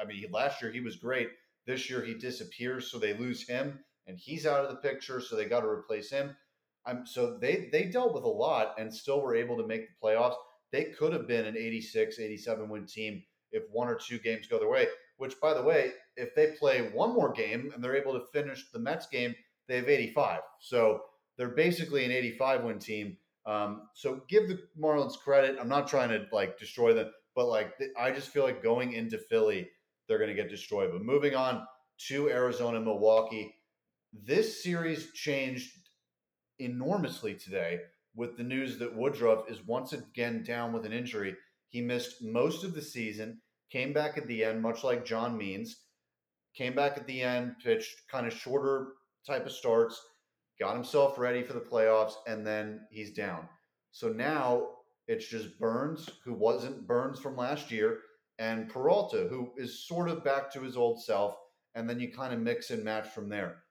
[0.00, 1.28] I mean, last year he was great.
[1.66, 5.20] This year he disappears, so they lose him, and he's out of the picture.
[5.20, 6.36] So they got to replace him.
[6.86, 10.06] I'm so they they dealt with a lot and still were able to make the
[10.06, 10.34] playoffs.
[10.72, 14.58] They could have been an 86, 87 win team if one or two games go
[14.58, 14.88] their way.
[15.18, 18.70] Which, by the way, if they play one more game and they're able to finish
[18.72, 19.34] the Mets game,
[19.68, 20.40] they have 85.
[20.60, 21.02] So
[21.36, 23.16] they're basically an 85 win team.
[23.44, 25.56] Um, so give the Marlins credit.
[25.60, 29.18] I'm not trying to like destroy them, but like I just feel like going into
[29.18, 29.68] Philly,
[30.08, 30.90] they're going to get destroyed.
[30.92, 31.66] But moving on
[32.08, 33.54] to Arizona, Milwaukee,
[34.12, 35.70] this series changed
[36.58, 37.80] enormously today
[38.14, 41.34] with the news that Woodruff is once again down with an injury.
[41.68, 45.76] He missed most of the season, came back at the end, much like John Means,
[46.54, 48.92] came back at the end, pitched kind of shorter
[49.26, 50.00] type of starts,
[50.60, 53.48] got himself ready for the playoffs, and then he's down.
[53.90, 54.68] So now
[55.08, 58.00] it's just Burnes, who wasn't Burnes from last year,
[58.38, 61.36] and Peralta, who is sort of back to his old self,
[61.74, 63.62] and then you kind of mix and match from there.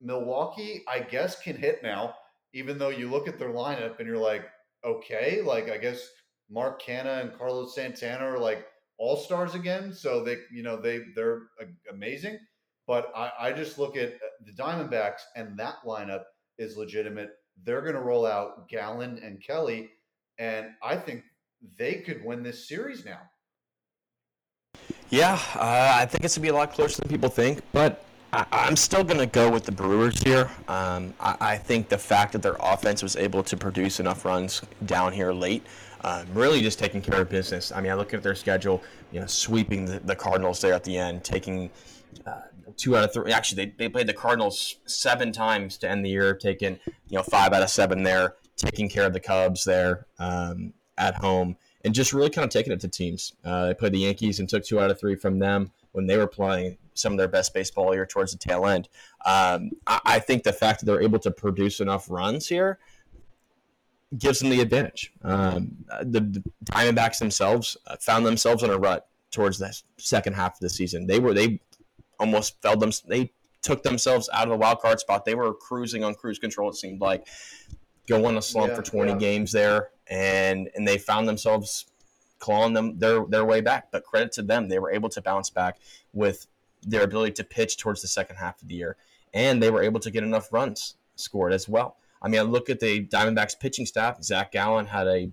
[0.00, 2.14] Milwaukee, I guess, can hit now,
[2.52, 4.44] even though you look at their lineup and you're like,
[4.84, 6.08] okay, like I guess
[6.50, 8.66] Mark Canha and Carlos Santana are like
[8.98, 9.92] all stars again.
[9.92, 11.42] So they, you know, they they're
[11.90, 12.38] amazing.
[12.86, 16.22] But I, I just look at uh, the Diamondbacks and that lineup
[16.56, 17.30] is legitimate.
[17.64, 19.90] They're going to roll out Gallen and Kelly,
[20.38, 21.22] and I think
[21.76, 23.20] they could win this series now.
[25.10, 28.04] Yeah, uh, I think it's going to be a lot closer than people think, but
[28.32, 30.50] I, am still going to go with the Brewers here.
[30.68, 34.60] Um, I, I, think the fact that their offense was able to produce enough runs
[34.84, 35.64] down here late,
[36.02, 37.72] um, really just taking care of business.
[37.72, 40.84] I mean, I look at their schedule, you know, sweeping the, the Cardinals there at
[40.84, 41.70] the end, taking
[42.26, 42.42] uh,
[42.76, 43.32] two out of three.
[43.32, 47.22] Actually, they, they played the Cardinals seven times to end the year, taking you know
[47.22, 51.94] five out of seven there, taking care of the Cubs there um, at home, and
[51.94, 53.32] just really kind of taking it to teams.
[53.42, 56.18] Uh, they played the Yankees and took two out of three from them when they
[56.18, 58.88] were playing some of their best baseball here towards the tail end.
[59.24, 62.78] Um, I, I, think the fact that they're able to produce enough runs here
[64.16, 65.12] gives them the advantage.
[65.22, 70.54] Um, the, the, Diamondbacks themselves uh, found themselves in a rut towards the second half
[70.54, 71.06] of the season.
[71.06, 71.60] They were they
[72.18, 73.32] almost fell them they
[73.62, 75.24] took themselves out of the wild card spot.
[75.24, 76.70] They were cruising on cruise control.
[76.70, 77.26] It seemed like
[78.08, 79.18] going a slump yeah, for 20 yeah.
[79.18, 81.86] games there, and and they found themselves
[82.38, 83.90] clawing them their their way back.
[83.92, 85.78] But credit to them, they were able to bounce back
[86.12, 86.46] with
[86.82, 88.96] their ability to pitch towards the second half of the year,
[89.34, 91.96] and they were able to get enough runs scored as well.
[92.20, 94.22] I mean, I look at the Diamondbacks pitching staff.
[94.22, 95.30] Zach Gallen had a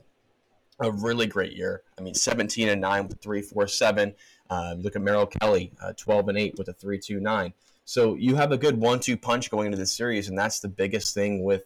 [0.80, 1.84] a really great year.
[1.98, 4.14] I mean, 17 and 9 with 347.
[4.50, 7.54] Uh, look at Merrill Kelly, uh, 12 and 8 with a 329.
[7.86, 11.14] So you have a good one-two punch going into this series, and that's the biggest
[11.14, 11.64] thing with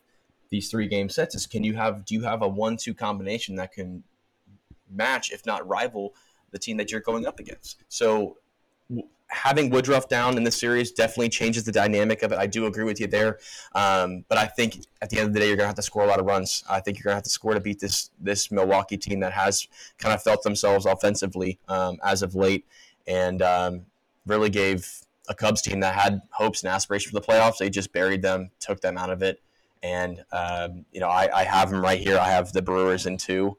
[0.49, 3.71] these three game sets is can you have do you have a one-two combination that
[3.71, 4.03] can
[4.89, 6.13] match, if not rival,
[6.51, 7.77] the team that you're going up against?
[7.87, 8.37] So
[9.29, 12.37] having Woodruff down in the series definitely changes the dynamic of it.
[12.37, 13.39] I do agree with you there,
[13.75, 15.81] um, but I think at the end of the day, you're going to have to
[15.81, 16.63] score a lot of runs.
[16.69, 19.31] I think you're going to have to score to beat this this Milwaukee team that
[19.33, 22.65] has kind of felt themselves offensively um, as of late,
[23.07, 23.85] and um,
[24.25, 24.87] really gave
[25.27, 27.57] a Cubs team that had hopes and aspirations for the playoffs.
[27.57, 29.41] They just buried them, took them out of it,
[29.83, 32.17] and um, you know I, I, have them right here.
[32.17, 33.57] I have the Brewers in two.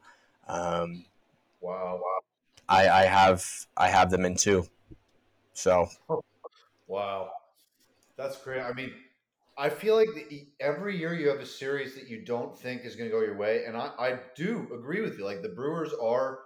[0.48, 1.04] Um,
[1.60, 2.18] wow, wow.
[2.68, 4.66] I, I have I have them in two.
[5.60, 5.90] So,
[6.86, 7.28] wow,
[8.16, 8.62] that's great.
[8.62, 8.94] I mean,
[9.58, 12.96] I feel like the, every year you have a series that you don't think is
[12.96, 15.26] going to go your way, and I, I do agree with you.
[15.26, 16.38] Like the Brewers are,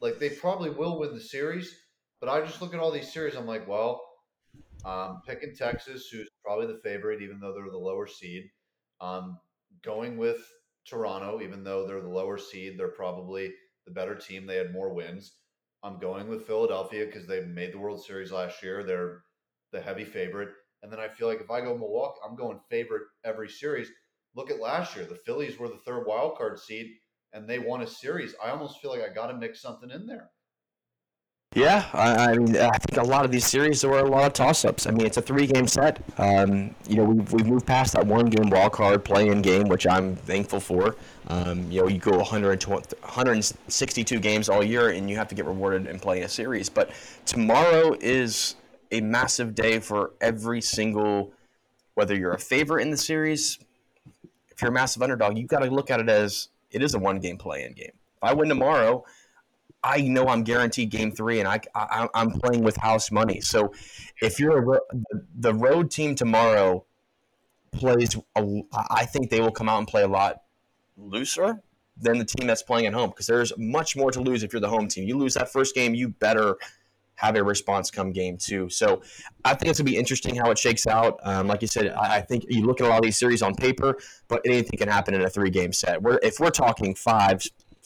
[0.00, 1.76] like they probably will win the series,
[2.20, 3.34] but I just look at all these series.
[3.34, 4.00] I'm like, well,
[4.86, 8.44] um, picking Texas, who's probably the favorite, even though they're the lower seed.
[8.98, 9.38] Um,
[9.82, 10.38] going with
[10.86, 13.52] Toronto, even though they're the lower seed, they're probably
[13.84, 14.46] the better team.
[14.46, 15.32] They had more wins.
[15.84, 18.82] I'm going with Philadelphia because they made the World Series last year.
[18.82, 19.22] They're
[19.70, 20.48] the heavy favorite.
[20.82, 23.88] And then I feel like if I go Milwaukee, I'm going favorite every series.
[24.34, 25.04] Look at last year.
[25.04, 26.90] The Phillies were the third wild card seed,
[27.34, 30.06] and they won a series, I almost feel like I got to mix something in
[30.06, 30.30] there.
[31.54, 34.26] Yeah, I, I, mean, I think a lot of these series there were a lot
[34.26, 34.88] of toss-ups.
[34.88, 36.02] I mean, it's a three-game set.
[36.18, 40.16] Um, you know, we've, we've moved past that one-game wild card play-in game, which I'm
[40.16, 40.96] thankful for.
[41.28, 45.86] Um, you know, you go 162 games all year, and you have to get rewarded
[45.86, 46.68] in playing a series.
[46.68, 46.90] But
[47.24, 48.56] tomorrow is
[48.90, 51.32] a massive day for every single,
[51.94, 53.60] whether you're a favorite in the series,
[54.50, 56.98] if you're a massive underdog, you've got to look at it as it is a
[56.98, 57.92] one-game play-in game.
[58.16, 59.04] If I win tomorrow–
[59.84, 63.42] I know I'm guaranteed game three, and I, I am playing with house money.
[63.42, 63.72] So
[64.22, 64.80] if you're a,
[65.38, 66.86] the road team tomorrow
[67.70, 70.42] plays, a, I think they will come out and play a lot
[70.96, 71.60] looser
[71.98, 74.60] than the team that's playing at home because there's much more to lose if you're
[74.60, 75.06] the home team.
[75.06, 76.56] You lose that first game, you better
[77.16, 78.68] have a response come game two.
[78.68, 79.02] So
[79.44, 81.20] I think it's gonna be interesting how it shakes out.
[81.22, 83.42] Um, like you said, I, I, think you look at a lot of these series
[83.42, 86.02] on paper, but anything can happen in a three game set.
[86.02, 87.42] Where if we're talking five,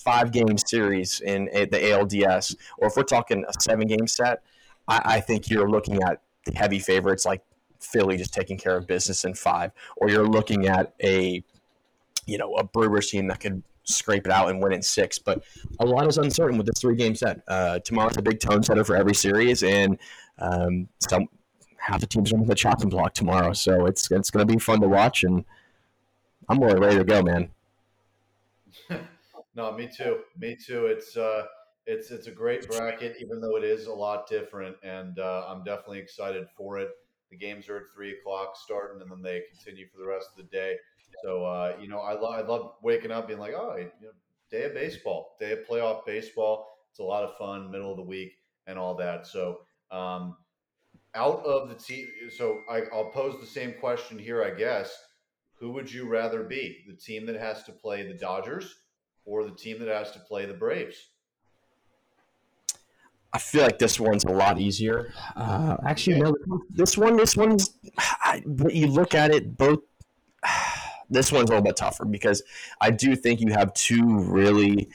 [0.08, 4.42] five game series in the ALDS, or if we're talking a seven game set,
[4.86, 7.42] I, I think you're looking at the heavy favorites like
[7.78, 11.44] Philly just taking care of business in five, or you're looking at a
[12.26, 15.18] you know a Brewers team that could scrape it out and win in six.
[15.18, 15.44] But
[15.78, 17.42] a lot is uncertain with this three game set.
[17.46, 19.98] Uh, tomorrow's a big tone setter for every series, and
[20.38, 21.28] um, some
[21.76, 24.58] half the teams are on the chopping block tomorrow, so it's it's going to be
[24.58, 25.44] fun to watch, and
[26.48, 27.50] I'm really ready to go, man.
[29.58, 30.20] No, me too.
[30.38, 30.86] Me too.
[30.86, 31.42] It's uh,
[31.84, 35.64] it's it's a great bracket, even though it is a lot different, and uh, I'm
[35.64, 36.90] definitely excited for it.
[37.32, 40.36] The games are at three o'clock starting, and then they continue for the rest of
[40.36, 40.76] the day.
[41.24, 44.12] So uh, you know, I, lo- I love waking up being like, oh, you know,
[44.48, 46.68] day of baseball, day of playoff baseball.
[46.90, 48.34] It's a lot of fun, middle of the week,
[48.68, 49.26] and all that.
[49.26, 50.36] So um,
[51.16, 54.96] out of the team, so I, I'll pose the same question here, I guess.
[55.58, 56.84] Who would you rather be?
[56.86, 58.76] The team that has to play the Dodgers
[59.28, 61.10] or the team that has to play the Braves?
[63.32, 65.12] I feel like this one's a lot easier.
[65.36, 66.34] Uh, actually, no.
[66.70, 67.74] This one, this one's.
[67.98, 69.80] I, you look at it, both.
[71.10, 72.42] This one's a little bit tougher because
[72.82, 74.90] I do think you have two really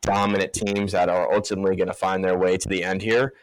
[0.00, 3.34] dominant teams that are ultimately going to find their way to the end here.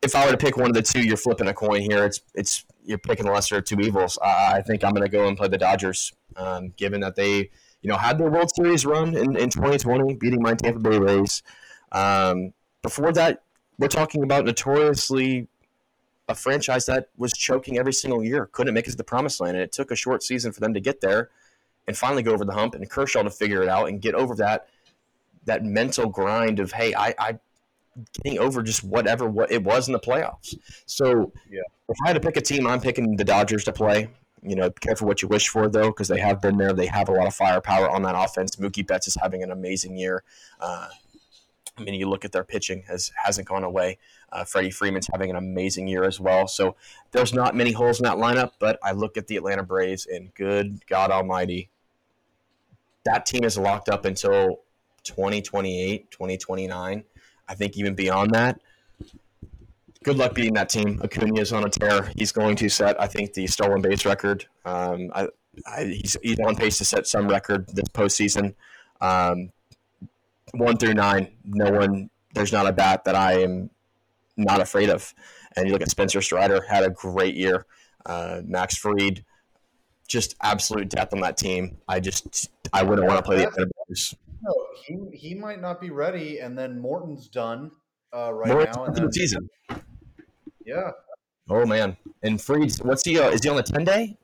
[0.00, 2.06] If I were to pick one of the two, you're flipping a coin here.
[2.06, 4.18] It's it's you're picking the lesser of two evils.
[4.22, 7.50] Uh, I think I'm going to go and play the Dodgers, um, given that they
[7.86, 11.44] you know, had their World Series run in, in 2020, beating my Tampa Bay Rays.
[11.92, 13.44] Um, before that,
[13.78, 15.46] we're talking about notoriously
[16.28, 19.56] a franchise that was choking every single year, couldn't make it to the promised land,
[19.56, 21.30] and it took a short season for them to get there
[21.86, 24.34] and finally go over the hump, and Kershaw to figure it out and get over
[24.34, 24.66] that
[25.44, 27.38] that mental grind of hey, I, I
[28.24, 30.56] getting over just whatever what it was in the playoffs.
[30.86, 31.60] So yeah.
[31.88, 34.08] if I had to pick a team, I'm picking the Dodgers to play.
[34.46, 36.72] You know, careful what you wish for, though, because they have been there.
[36.72, 38.56] They have a lot of firepower on that offense.
[38.56, 40.22] Mookie Betts is having an amazing year.
[40.60, 40.88] Uh,
[41.78, 43.98] I mean, you look at their pitching has hasn't gone away.
[44.32, 46.46] Uh, Freddie Freeman's having an amazing year as well.
[46.46, 46.76] So
[47.10, 48.52] there's not many holes in that lineup.
[48.58, 51.70] But I look at the Atlanta Braves, and good God Almighty,
[53.04, 54.60] that team is locked up until
[55.02, 57.04] 2028, 2029.
[57.48, 58.60] I think even beyond that
[60.06, 61.00] good luck beating that team.
[61.02, 62.12] Acuna is on a tear.
[62.16, 64.46] He's going to set, I think, the stolen base record.
[64.64, 65.26] Um, I,
[65.66, 68.54] I, he's, he's on pace to set some record this postseason.
[69.00, 69.50] Um,
[70.54, 73.68] one through nine, no one, there's not a bat that I am
[74.36, 75.12] not afraid of.
[75.56, 77.66] And you look at Spencer Strider, had a great year.
[78.04, 79.24] Uh, Max Fried,
[80.06, 81.78] just absolute depth on that team.
[81.88, 84.14] I just, I wouldn't want to play the Atlanta Braves.
[84.40, 87.72] No, he, he might not be ready, and then Morton's done
[88.14, 88.84] uh, right Morton's now.
[88.84, 89.48] And then, season.
[90.66, 90.90] Yeah.
[91.48, 93.18] Oh man, and Fried's what's he?
[93.18, 94.18] Uh, is he on the ten day?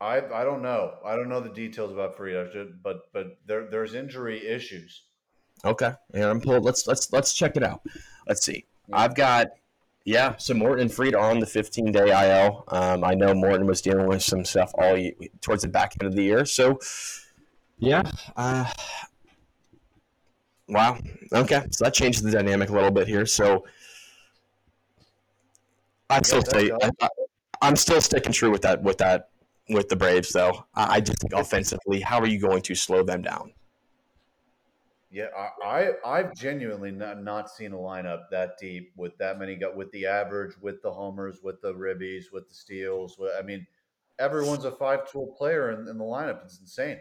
[0.00, 0.94] I I don't know.
[1.04, 2.18] I don't know the details about.
[2.18, 5.02] I should, but but there there's injury issues.
[5.64, 6.64] Okay, yeah, I'm pulled.
[6.64, 7.82] Let's let's let's check it out.
[8.26, 8.64] Let's see.
[8.88, 8.96] Yeah.
[8.96, 9.48] I've got
[10.04, 10.36] yeah.
[10.38, 12.64] So Morton and Fried are on the 15 day IL.
[12.68, 14.98] Um, I know Morton was dealing with some stuff all
[15.42, 16.46] towards the back end of the year.
[16.46, 16.80] So
[17.78, 18.10] yeah.
[18.36, 18.70] Uh,
[20.68, 20.98] wow.
[21.32, 23.26] Okay, so that changes the dynamic a little bit here.
[23.26, 23.66] So
[26.12, 26.42] I'd still
[27.02, 27.08] I,
[27.62, 29.30] am still sticking true with that with that
[29.70, 30.66] with the Braves though.
[30.74, 33.52] I, just think offensively, how are you going to slow them down?
[35.10, 35.26] Yeah,
[35.62, 39.76] I, I have genuinely not, not seen a lineup that deep with that many got
[39.76, 43.18] with the average, with the homers, with the ribbies, with the steals.
[43.38, 43.66] I mean,
[44.18, 46.42] everyone's a five tool player in, in, the lineup.
[46.44, 46.98] It's insane,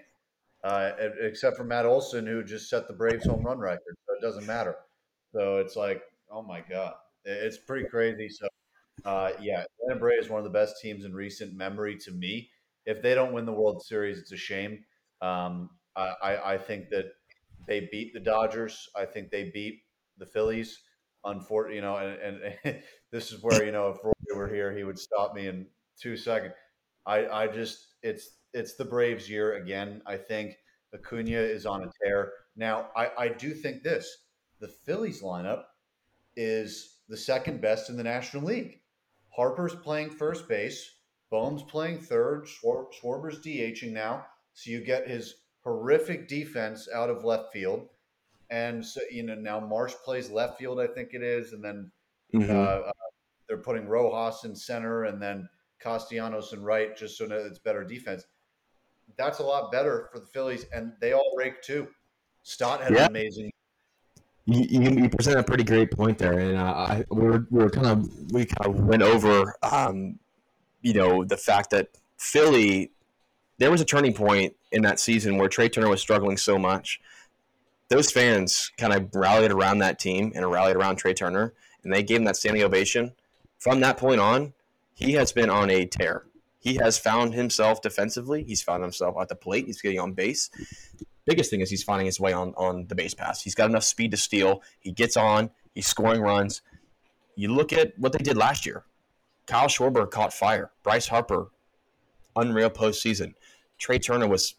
[0.66, 0.92] uh,
[1.22, 3.96] except for Matt Olson, who just set the Braves home run record.
[4.06, 4.76] So it doesn't matter.
[5.34, 8.28] So it's like, oh my god, it's pretty crazy.
[8.28, 8.48] So
[9.06, 12.50] uh, yeah, Atlanta Braves is one of the best teams in recent memory to me.
[12.86, 14.84] If they don't win the World Series, it's a shame.
[15.22, 17.06] Um, I, I, I think that
[17.68, 18.90] they beat the Dodgers.
[18.96, 19.82] I think they beat
[20.18, 20.80] the Phillies.
[21.24, 22.82] Unfortunately, you know, and, and
[23.12, 25.68] this is where you know if Roy were here, he would stop me in
[26.00, 26.54] two seconds.
[27.06, 30.02] I, I just it's it's the Braves year again.
[30.06, 30.56] I think
[30.94, 32.34] Acuna is on a tear.
[32.56, 34.10] Now, I, I do think this:
[34.60, 35.64] the Phillies lineup
[36.36, 38.81] is the second best in the National League.
[39.32, 40.96] Harper's playing first base.
[41.32, 42.46] Bohm's playing third.
[42.46, 44.26] Schwar- Schwarber's DHing now.
[44.54, 47.88] So you get his horrific defense out of left field.
[48.50, 51.54] And so, you know, now Marsh plays left field, I think it is.
[51.54, 51.92] And then
[52.34, 52.52] mm-hmm.
[52.52, 52.92] uh, uh,
[53.48, 55.48] they're putting Rojas in center and then
[55.80, 58.26] Castellanos in right just so that it's better defense.
[59.18, 60.66] That's a lot better for the Phillies.
[60.74, 61.88] And they all rake too.
[62.44, 63.06] Stott had yeah.
[63.06, 63.52] an amazing
[64.46, 67.70] you, you, present a pretty great point there, and uh, I, we were, we were
[67.70, 70.20] kind of we kind of went over, um,
[70.82, 72.92] you know, the fact that Philly,
[73.60, 77.00] there was a turning point in that season where Trey Turner was struggling so much.
[77.90, 82.02] Those fans kind of rallied around that team and rallied around Trey Turner, and they
[82.02, 83.14] gave him that standing ovation.
[83.60, 84.54] From that point on,
[84.96, 86.26] he has been on a tear.
[86.58, 88.44] He has found himself defensively.
[88.44, 89.66] He's found himself at the plate.
[89.66, 90.50] He's getting on base
[91.26, 93.42] biggest thing is he's finding his way on on the base pass.
[93.42, 94.62] He's got enough speed to steal.
[94.80, 95.52] He gets on.
[95.74, 96.62] He's scoring runs.
[97.36, 98.84] You look at what they did last year.
[99.48, 100.72] Kyle Schwarber caught fire.
[100.84, 101.52] Bryce Harper,
[102.36, 103.34] unreal postseason.
[103.78, 104.56] Trey Turner was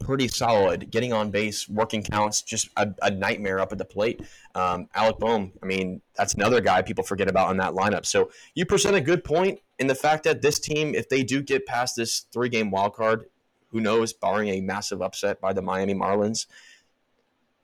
[0.00, 4.22] pretty solid, getting on base, working counts, just a, a nightmare up at the plate.
[4.54, 8.04] Um, Alec Bohm, I mean, that's another guy people forget about on that lineup.
[8.06, 11.42] So you present a good point in the fact that this team, if they do
[11.42, 13.26] get past this three game wild card,
[13.70, 16.46] who knows, barring a massive upset by the Miami Marlins?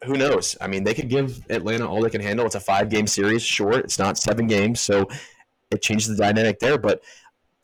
[0.04, 0.56] Who knows?
[0.60, 2.46] I mean, they could give Atlanta all they can handle.
[2.46, 3.72] It's a five game series, sure.
[3.72, 5.08] It's not seven games, so
[5.70, 6.78] it changes the dynamic there.
[6.78, 7.02] But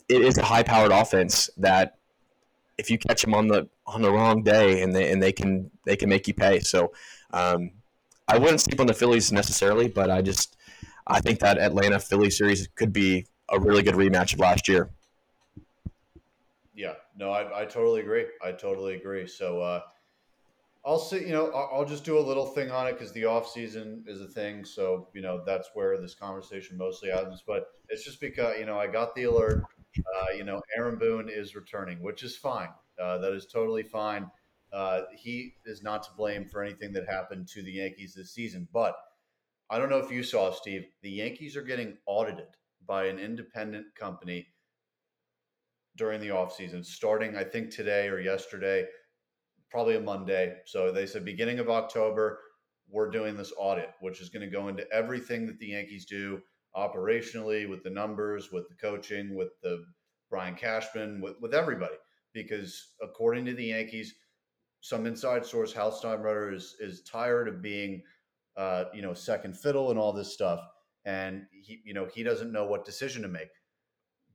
[0.09, 1.99] it is a high powered offense that
[2.79, 5.71] if you catch them on the on the wrong day and they and they can
[5.85, 6.61] they can make you pay.
[6.61, 6.93] So
[7.33, 7.71] um,
[8.29, 10.57] I wouldn't sleep on the Phillies necessarily, but I just
[11.07, 14.91] I think that Atlanta Philly series could be a really good rematch of last year.
[17.17, 18.27] No, I, I totally agree.
[18.43, 19.27] I totally agree.
[19.27, 19.81] So uh,
[20.85, 21.21] I'll see.
[21.21, 24.05] You know, I'll, I'll just do a little thing on it because the off season
[24.07, 24.65] is a thing.
[24.65, 27.43] So you know, that's where this conversation mostly happens.
[27.47, 29.65] But it's just because you know I got the alert.
[29.99, 32.71] Uh, you know, Aaron Boone is returning, which is fine.
[33.01, 34.31] Uh, that is totally fine.
[34.73, 38.67] Uh, he is not to blame for anything that happened to the Yankees this season.
[38.73, 38.97] But
[39.69, 42.49] I don't know if you saw, Steve, the Yankees are getting audited
[42.87, 44.49] by an independent company
[45.97, 48.87] during the offseason, starting, I think, today or yesterday,
[49.71, 50.57] probably a Monday.
[50.67, 52.41] So they said beginning of October,
[52.89, 56.41] we're doing this audit, which is going to go into everything that the Yankees do
[56.77, 59.83] operationally with the numbers, with the coaching, with the
[60.31, 61.97] Brian Cashman, with, with everybody.
[62.33, 64.15] Because according to the Yankees,
[64.81, 68.03] some inside source, Hal Steinbrenner is is tired of being,
[68.57, 70.61] uh, you know, second fiddle and all this stuff,
[71.05, 73.51] and he, you know, he doesn't know what decision to make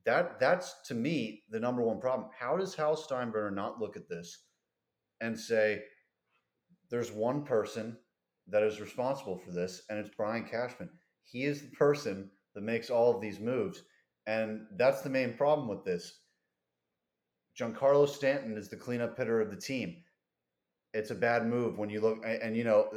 [0.07, 2.29] that that's to me the number one problem.
[2.39, 4.45] How does Hal Steinbrenner not look at this
[5.19, 5.81] and say,
[6.89, 7.97] there's one person
[8.47, 10.89] that is responsible for this, and it's Brian Cashman.
[11.25, 13.83] He is the person that makes all of these moves.
[14.25, 16.21] And that's the main problem with this.
[17.59, 19.97] Giancarlo Stanton is the cleanup hitter of the team.
[20.93, 22.89] It's a bad move when you look, and, you know,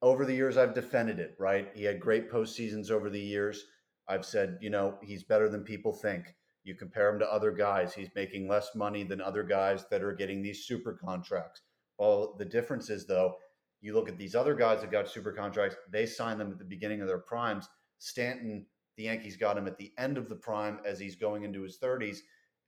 [0.00, 1.70] over the years I've defended it, right?
[1.74, 3.64] He had great postseasons over the years
[4.08, 6.34] I've said, you know, he's better than people think.
[6.64, 10.12] You compare him to other guys, he's making less money than other guys that are
[10.12, 11.62] getting these super contracts.
[11.98, 13.36] Well, the difference is, though,
[13.80, 16.64] you look at these other guys that got super contracts, they signed them at the
[16.64, 17.68] beginning of their primes.
[17.98, 21.62] Stanton, the Yankees got him at the end of the prime as he's going into
[21.62, 22.18] his 30s.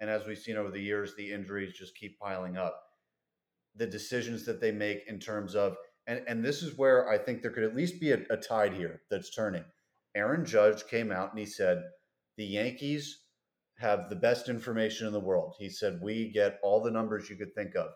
[0.00, 2.80] And as we've seen over the years, the injuries just keep piling up.
[3.74, 5.76] The decisions that they make in terms of,
[6.06, 8.74] and, and this is where I think there could at least be a, a tide
[8.74, 9.64] here that's turning
[10.18, 11.80] Aaron Judge came out and he said,
[12.36, 13.20] the Yankees
[13.78, 15.54] have the best information in the world.
[15.60, 17.90] He said, we get all the numbers you could think of.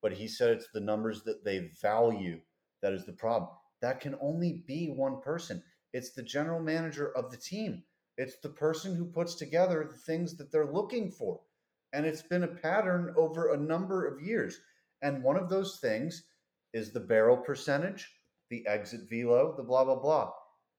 [0.00, 2.38] But he said it's the numbers that they value
[2.80, 3.50] that is the problem.
[3.82, 5.64] That can only be one person.
[5.92, 7.82] It's the general manager of the team.
[8.16, 11.40] It's the person who puts together the things that they're looking for.
[11.92, 14.60] And it's been a pattern over a number of years.
[15.02, 16.22] And one of those things
[16.72, 18.08] is the barrel percentage,
[18.50, 20.30] the exit velo, the blah, blah, blah.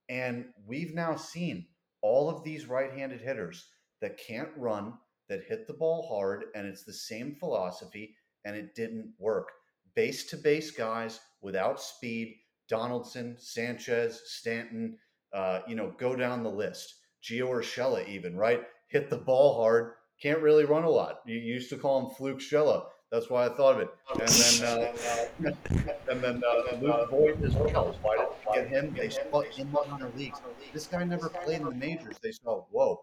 [0.09, 1.67] And we've now seen
[2.01, 3.67] all of these right handed hitters
[4.01, 4.93] that can't run,
[5.29, 9.49] that hit the ball hard, and it's the same philosophy, and it didn't work.
[9.95, 12.35] Base to base guys without speed,
[12.69, 14.97] Donaldson, Sanchez, Stanton,
[15.33, 16.95] uh, you know, go down the list.
[17.23, 18.61] Gio Urshela, even, right?
[18.87, 21.21] Hit the ball hard, can't really run a lot.
[21.25, 22.85] You used to call him Fluke Shella.
[23.15, 23.89] That's why I thought of it.
[24.19, 25.51] And then, uh,
[26.11, 27.95] and then uh, Luke Voit as well.
[28.01, 28.93] Why did they get him?
[28.93, 30.41] They split him up in their leagues.
[30.73, 32.17] This guy never played in the majors.
[32.21, 32.99] They saw, whoa,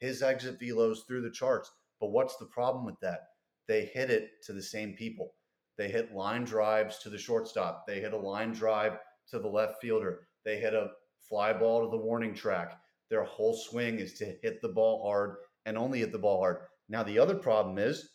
[0.00, 1.70] his exit velos through the charts.
[2.00, 3.20] But what's the problem with that?
[3.68, 5.34] They hit it to the same people.
[5.78, 7.86] They hit line drives to the shortstop.
[7.86, 8.98] They hit a line drive
[9.30, 10.26] to the left fielder.
[10.44, 10.90] They hit a
[11.28, 12.80] fly ball to the warning track.
[13.10, 15.36] Their whole swing is to hit the ball hard
[15.66, 16.62] and only hit the ball hard.
[16.88, 18.08] Now, the other problem is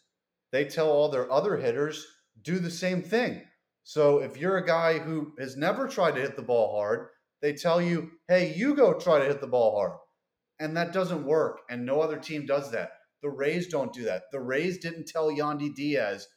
[0.52, 2.06] they tell all their other hitters
[2.42, 3.42] do the same thing.
[3.84, 7.08] So if you're a guy who has never tried to hit the ball hard,
[7.42, 9.94] they tell you, hey, you go try to hit the ball hard.
[10.60, 11.60] And that doesn't work.
[11.70, 12.90] And no other team does that.
[13.22, 14.24] The Rays don't do that.
[14.32, 16.28] The Rays didn't tell Yandy Diaz,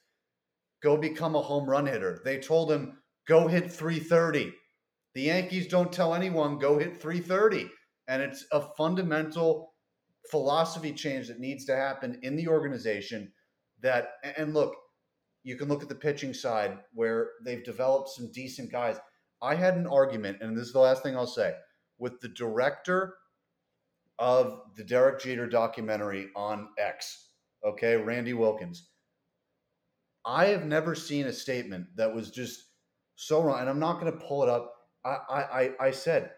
[0.83, 2.21] go become a home run hitter.
[2.25, 4.53] They told him, go hit 330.
[5.15, 7.71] The Yankees don't tell anyone, go hit 330.
[8.09, 9.75] And it's a fundamental
[10.31, 13.33] philosophy change that needs to happen in the organization
[13.83, 14.75] that and look
[15.43, 18.99] you can look at the pitching side where they've developed some decent guys.
[19.43, 21.55] I had an argument and this is the last thing i'll say
[21.99, 23.15] with the director
[24.19, 27.31] of the derek jeter documentary on x
[27.65, 28.89] okay randy wilkins.
[30.27, 32.67] I have never seen a statement that was just
[33.17, 34.75] so wrong and i'm not going to pull it up.
[35.05, 36.33] I, I i said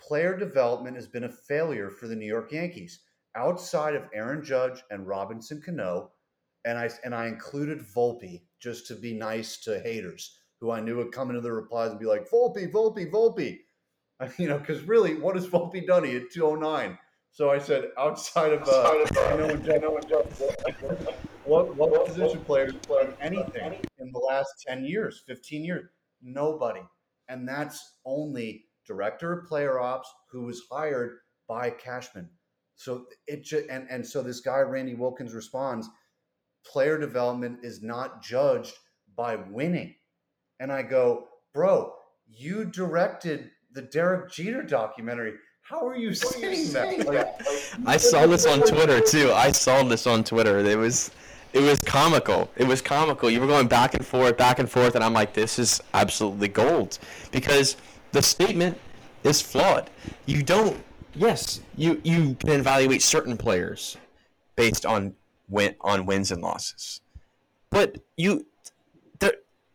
[0.00, 3.00] player development has been a failure for the new york yankees.
[3.36, 6.10] Outside of aaron judge and robinson cano
[6.64, 10.96] and I and I included Volpe just to be nice to haters who I knew
[10.96, 13.58] would come into the replies and be like Volpe, Volpe, Volpe.
[14.38, 16.04] you know, because really, what has Volpe done?
[16.04, 16.98] He hit 209.
[17.30, 19.04] So I said, outside of uh,
[19.80, 20.02] no one,
[21.44, 25.88] what what position players played anything in the last 10 years, 15 years?
[26.20, 26.80] Nobody,
[27.28, 32.28] and that's only director of player ops who was hired by Cashman.
[32.74, 35.88] So it just and and so this guy Randy Wilkins responds
[36.70, 38.74] player development is not judged
[39.16, 39.94] by winning.
[40.60, 41.92] And I go, bro,
[42.26, 45.34] you directed the Derek Jeter documentary.
[45.62, 47.06] How are you saying that?
[47.06, 49.32] Like, I saw this on Twitter too.
[49.32, 50.58] I saw this on Twitter.
[50.60, 51.10] It was
[51.52, 52.50] it was comical.
[52.56, 53.30] It was comical.
[53.30, 56.48] You were going back and forth, back and forth, and I'm like, this is absolutely
[56.48, 56.98] gold
[57.32, 57.76] because
[58.12, 58.78] the statement
[59.24, 59.90] is flawed.
[60.26, 60.82] You don't.
[61.14, 63.96] Yes, you you can evaluate certain players
[64.56, 65.14] based on
[65.48, 67.00] win on wins and losses.
[67.70, 68.46] But you,
[69.18, 69.34] there,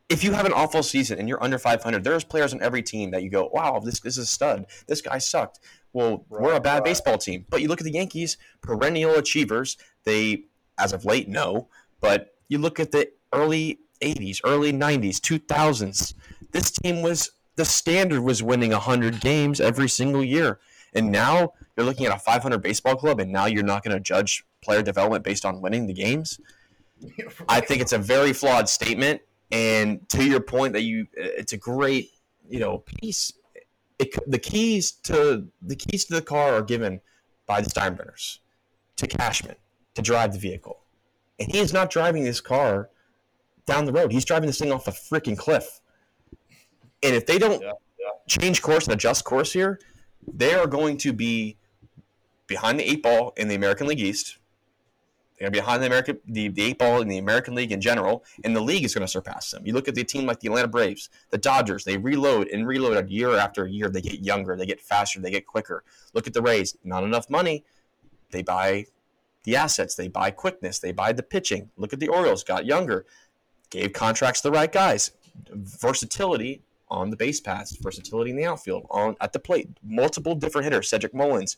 [0.09, 3.11] if you have an awful season and you're under 500, there's players on every team
[3.11, 4.65] that you go, wow, this, this is a stud.
[4.87, 5.59] This guy sucked.
[5.93, 6.85] Well, right, we're a bad right.
[6.85, 7.45] baseball team.
[7.49, 9.77] But you look at the Yankees, perennial achievers.
[10.03, 10.45] They,
[10.77, 11.67] as of late, no.
[12.01, 16.13] But you look at the early 80s, early 90s, 2000s.
[16.51, 20.59] This team was the standard was winning 100 games every single year.
[20.93, 23.99] And now you're looking at a 500 baseball club, and now you're not going to
[23.99, 26.39] judge player development based on winning the games.
[27.49, 29.21] I think it's a very flawed statement.
[29.51, 32.11] And to your point that you, it's a great,
[32.49, 33.33] you know, piece.
[33.99, 36.99] It, the keys to the keys to the car are given
[37.45, 38.39] by the Steinbrenners
[38.95, 39.55] to Cashman
[39.93, 40.79] to drive the vehicle,
[41.39, 42.89] and he is not driving this car
[43.67, 44.11] down the road.
[44.11, 45.79] He's driving this thing off a freaking cliff.
[47.03, 48.09] And if they don't yeah, yeah.
[48.27, 49.79] change course and adjust course here,
[50.33, 51.57] they are going to be
[52.47, 54.39] behind the eight ball in the American League East.
[55.43, 57.81] Going to be behind the American, the, the eight ball in the American League in
[57.81, 59.67] general, and the league is going to surpass them.
[59.67, 61.83] You look at the team like the Atlanta Braves, the Dodgers.
[61.83, 63.89] They reload and reload year after year.
[63.89, 65.83] They get younger, they get faster, they get quicker.
[66.13, 66.77] Look at the Rays.
[66.85, 67.65] Not enough money.
[68.31, 68.85] They buy
[69.43, 69.95] the assets.
[69.95, 70.79] They buy quickness.
[70.79, 71.71] They buy the pitching.
[71.75, 72.45] Look at the Orioles.
[72.45, 73.05] Got younger,
[73.69, 75.11] gave contracts to the right guys.
[75.51, 80.63] Versatility on the base paths, versatility in the outfield, on at the plate, multiple different
[80.63, 80.87] hitters.
[80.87, 81.57] Cedric Mullins,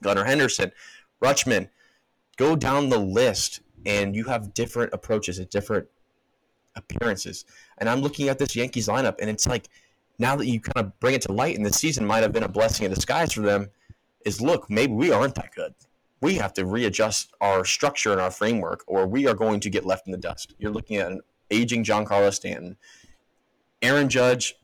[0.00, 0.72] Gunnar Henderson,
[1.22, 1.68] Rutschman
[2.36, 5.86] go down the list and you have different approaches and different
[6.76, 7.44] appearances.
[7.78, 9.68] And I'm looking at this Yankees lineup and it's like
[10.18, 12.42] now that you kind of bring it to light and the season might have been
[12.42, 13.70] a blessing in disguise for them
[14.24, 15.74] is look, maybe we aren't that good.
[16.20, 19.86] We have to readjust our structure and our framework or we are going to get
[19.86, 20.54] left in the dust.
[20.58, 21.20] You're looking at an
[21.50, 22.76] aging Giancarlo Stanton.
[23.82, 24.56] Aaron Judge,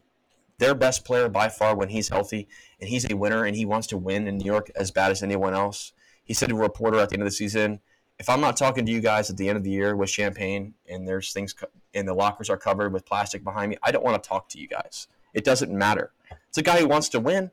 [0.59, 2.49] their best player by far when he's healthy,
[2.81, 5.23] and he's a winner and he wants to win in New York as bad as
[5.23, 5.93] anyone else.
[6.27, 7.81] He said to a reporter at the end of the season,
[8.18, 10.74] if I'm not talking to you guys at the end of the year with champagne
[10.89, 11.55] and there's things
[11.95, 14.59] and the lockers are covered with plastic behind me, I don't want to talk to
[14.59, 15.07] you guys.
[15.35, 16.12] It doesn't matter.
[16.49, 17.51] It's a guy who wants to win,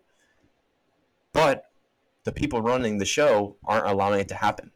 [1.33, 1.69] but
[2.23, 4.71] the people running the show aren't allowing it to happen.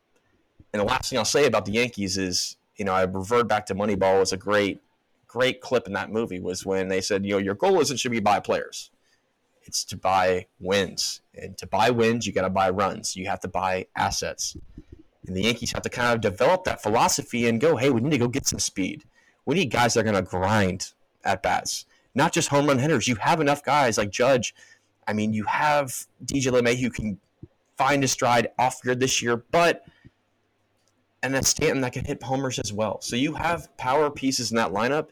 [0.74, 3.66] And the last thing I'll say about the Yankees is, you know, I revert back
[3.68, 4.82] to Moneyball was a great,
[5.26, 8.10] great clip in that movie was when they said, you know, your goal isn't to
[8.10, 8.92] be buy players.
[9.68, 11.22] It's to buy wins.
[11.36, 13.16] And to buy wins, you got to buy runs.
[13.16, 14.56] You have to buy assets.
[15.28, 18.12] And the Yankees have to kind of develop that philosophy and go, hey, we need
[18.12, 19.04] to go get some speed.
[19.46, 20.94] We need guys that are going to grind
[21.24, 23.08] at bats, not just home run hitters.
[23.08, 24.56] You have enough guys like Judge.
[25.08, 25.88] I mean, you have
[26.26, 27.20] DJ LeMahieu who can
[27.78, 29.84] find his stride off grid this year, but
[31.24, 33.02] and a Stanton that can hit homers as well.
[33.02, 35.08] So you have power pieces in that lineup.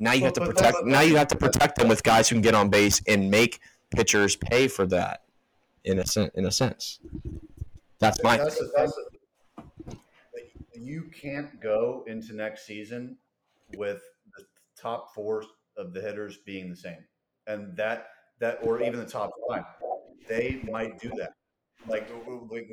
[0.00, 0.84] Now you have to protect.
[0.84, 3.60] Now you have to protect them with guys who can get on base and make
[3.94, 5.22] pitchers pay for that.
[5.84, 7.00] In a sen- in a sense,
[7.98, 8.38] that's my.
[8.38, 8.98] That's, that's
[10.74, 13.18] you can't go into next season
[13.76, 14.02] with
[14.36, 14.44] the
[14.80, 15.44] top four
[15.76, 17.04] of the hitters being the same,
[17.46, 18.08] and that
[18.40, 19.64] that or even the top five,
[20.28, 21.32] they might do that.
[21.86, 22.10] Like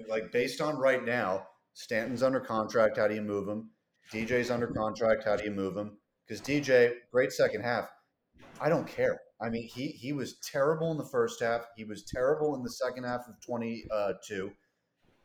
[0.07, 2.97] like based on right now, Stanton's under contract.
[2.97, 3.69] How do you move him?
[4.13, 5.25] DJ's under contract.
[5.25, 5.97] How do you move him?
[6.27, 7.89] Because DJ, great second half.
[8.59, 9.21] I don't care.
[9.41, 11.67] I mean, he he was terrible in the first half.
[11.75, 13.85] He was terrible in the second half of twenty
[14.27, 14.51] two.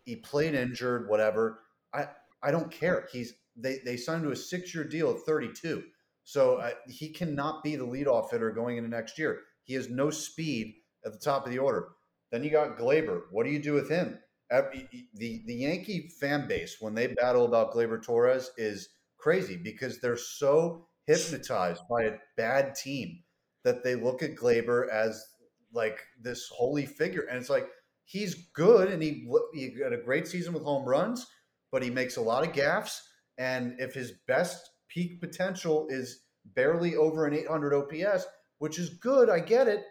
[0.05, 1.61] He played injured, whatever.
[1.95, 2.09] I
[2.43, 3.09] I don't care.
[3.11, 5.83] He's they they signed to a six year deal at thirty two.
[6.25, 9.41] So uh, he cannot be the leadoff hitter going into next year.
[9.65, 10.75] He has no speed
[11.05, 11.89] at the top of the order.
[12.31, 13.23] Then you got Gleyber.
[13.31, 14.19] What do you do with him?
[14.51, 20.17] The the Yankee fan base when they battle about Gleyber Torres is crazy because they're
[20.17, 23.23] so hypnotized by a bad team
[23.65, 25.25] that they look at Gleyber as
[25.73, 27.69] like this holy figure, and it's like
[28.05, 31.27] he's good and he he had a great season with home runs,
[31.71, 32.99] but he makes a lot of gaffes.
[33.39, 36.25] And if his best peak potential is
[36.55, 38.27] barely over an 800 OPS,
[38.59, 39.83] which is good, I get it.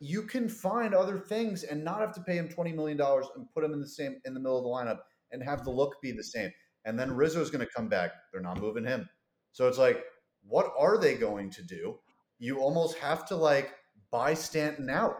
[0.00, 3.64] You can find other things and not have to pay him $20 million and put
[3.64, 6.10] him in the same in the middle of the lineup and have the look be
[6.12, 6.50] the same.
[6.86, 8.12] And then Rizzo's going to come back.
[8.32, 9.08] They're not moving him.
[9.52, 10.02] So it's like,
[10.46, 11.98] what are they going to do?
[12.38, 13.72] You almost have to like
[14.10, 15.16] buy Stanton out.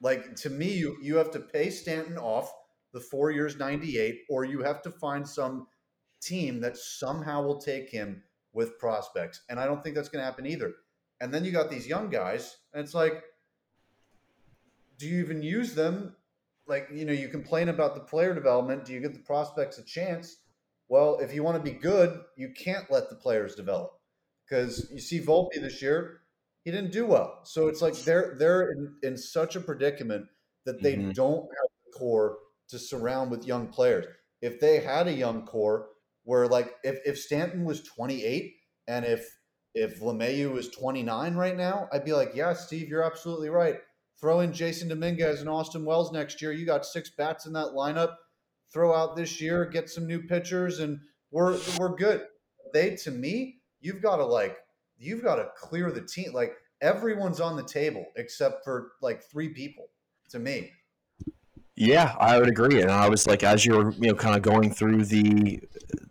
[0.00, 2.52] Like to me, you you have to pay Stanton off
[2.92, 5.66] the four years 98, or you have to find some
[6.20, 8.22] team that somehow will take him
[8.52, 9.42] with prospects.
[9.48, 10.72] And I don't think that's going to happen either.
[11.20, 13.22] And then you got these young guys, and it's like,
[14.98, 16.16] do you even use them?
[16.66, 18.84] Like, you know, you complain about the player development.
[18.84, 20.38] Do you give the prospects a chance?
[20.88, 23.92] Well, if you want to be good, you can't let the players develop
[24.48, 26.20] because you see Volpe this year,
[26.64, 27.40] he didn't do well.
[27.44, 30.26] So it's like they're they're in, in such a predicament
[30.64, 31.12] that they mm-hmm.
[31.12, 32.38] don't have the core
[32.68, 34.06] to surround with young players.
[34.42, 35.88] If they had a young core
[36.24, 38.52] where like if, if Stanton was 28
[38.88, 39.26] and if
[39.74, 43.76] if LeMahieu was 29 right now, I'd be like, yeah, Steve, you're absolutely right.
[44.18, 46.50] Throw in Jasson Dominguez and Austin Wells next year.
[46.50, 48.14] You got six bats in that lineup.
[48.72, 50.98] Throw out this year, get some new pitchers, and
[51.30, 52.22] we're we're good.
[52.72, 54.58] They to me, you've got to like
[54.98, 56.32] you've got to clear the team.
[56.32, 59.86] Like everyone's on the table except for like three people
[60.30, 60.72] to me.
[61.76, 62.80] Yeah, I would agree.
[62.80, 65.60] And I was like, as you're, you know, kind of going through the
[65.92, 66.04] uh,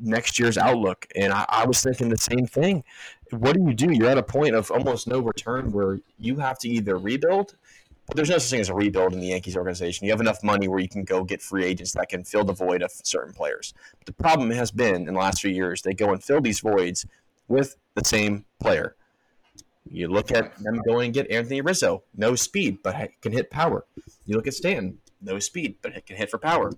[0.00, 2.82] next year's outlook, and I, I, was thinking the same thing.
[3.30, 3.92] What do you do?
[3.92, 7.56] You're at a point of almost no return where you have to either rebuild,
[8.06, 10.04] but there's no such thing as a rebuild in the Yankees organization.
[10.04, 12.52] You have enough money where you can go get free agents that can fill the
[12.52, 13.74] void of certain players.
[13.98, 16.60] But the problem has been in the last few years, they go and fill these
[16.60, 17.06] voids
[17.48, 18.94] with the same player.
[19.88, 23.84] You look at them going and get Anthony Rizzo, no speed, but can hit power.
[24.24, 26.72] You look at Stanton, no speed, but can hit for power.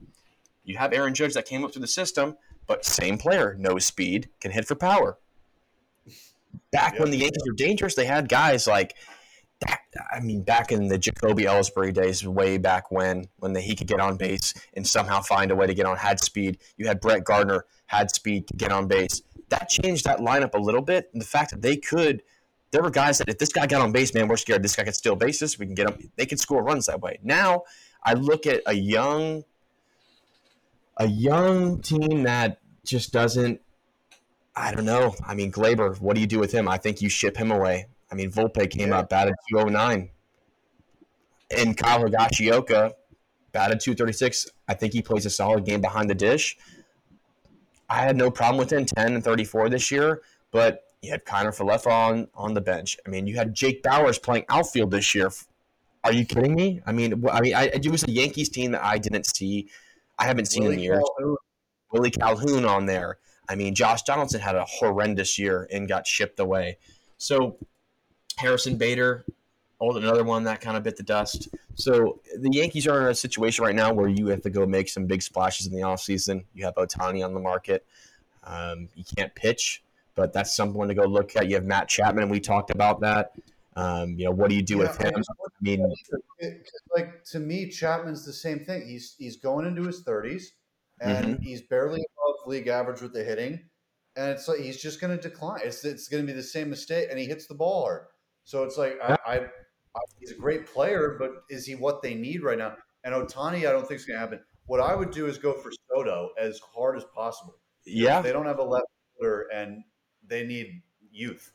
[0.64, 4.28] You have Aaron Judge that came up through the system, but same player, no speed,
[4.40, 5.18] can hit for power.
[6.70, 8.94] Back when the Yankees were dangerous, they had guys like
[9.60, 9.80] that.
[10.12, 13.86] I mean, back in the Jacoby Ellsbury days, way back when, when the, he could
[13.86, 16.58] get on base and somehow find a way to get on, had speed.
[16.76, 19.22] You had Brett Gardner, had speed to get on base.
[19.48, 21.10] That changed that lineup a little bit.
[21.12, 22.22] And the fact that they could–
[22.70, 24.84] there were guys that if this guy got on base, man, we're scared this guy
[24.84, 25.58] could steal bases.
[25.58, 26.10] We can get him.
[26.16, 27.18] They can score runs that way.
[27.22, 27.64] Now
[28.02, 29.44] I look at a young,
[30.98, 33.60] a young team that just doesn't.
[34.54, 35.14] I don't know.
[35.26, 36.68] I mean, Gleyber, what do you do with him?
[36.68, 37.86] I think you ship him away.
[38.10, 38.98] I mean, Volpe came yeah.
[38.98, 40.10] out batted 209.
[41.56, 42.92] And Kyle Higashioka
[43.52, 44.48] batted 236.
[44.68, 46.56] I think he plays a solid game behind the dish.
[47.88, 51.56] I had no problem with him 10 and 34 this year, but you had Kiner
[51.56, 52.98] Falefa on on the bench.
[53.06, 55.30] I mean, you had Jake Bauers playing outfield this year.
[56.04, 56.80] Are you kidding me?
[56.86, 59.68] I mean, I mean, I, it was a Yankees team that I didn't see.
[60.18, 61.04] I haven't seen Willie in years.
[61.18, 61.36] Calhoun.
[61.92, 63.18] Willie Calhoun on there.
[63.48, 66.78] I mean, Josh Donaldson had a horrendous year and got shipped away.
[67.16, 67.56] So
[68.38, 69.24] Harrison Bader,
[69.80, 71.48] old another one that kind of bit the dust.
[71.74, 74.88] So the Yankees are in a situation right now where you have to go make
[74.88, 76.44] some big splashes in the offseason.
[76.54, 77.84] You have Ohtani on the market.
[78.44, 79.82] Um, you can't pitch
[80.18, 81.48] but that's someone to go look at.
[81.48, 83.34] You have Matt Chapman, and we talked about that.
[83.76, 85.14] Um, you know, what do you do yeah, with him?
[85.14, 85.94] I mean,
[86.92, 88.84] like to me, Chapman's the same thing.
[88.84, 90.54] He's he's going into his thirties,
[91.00, 91.42] and mm-hmm.
[91.42, 93.60] he's barely above league average with the hitting.
[94.16, 95.60] and it's like he's just going to decline.
[95.62, 98.06] It's it's going to be the same mistake, and he hits the ball hard.
[98.48, 102.14] So it's like I, I, I, he's a great player, but is he what they
[102.14, 102.76] need right now?
[103.04, 104.40] And Ohtani, I don't think is going to happen.
[104.64, 107.56] What I would do is go for Soto as hard as possible.
[107.84, 108.86] Yeah, they don't have a left
[109.18, 109.84] fielder, and
[110.26, 110.80] they need
[111.12, 111.52] youth.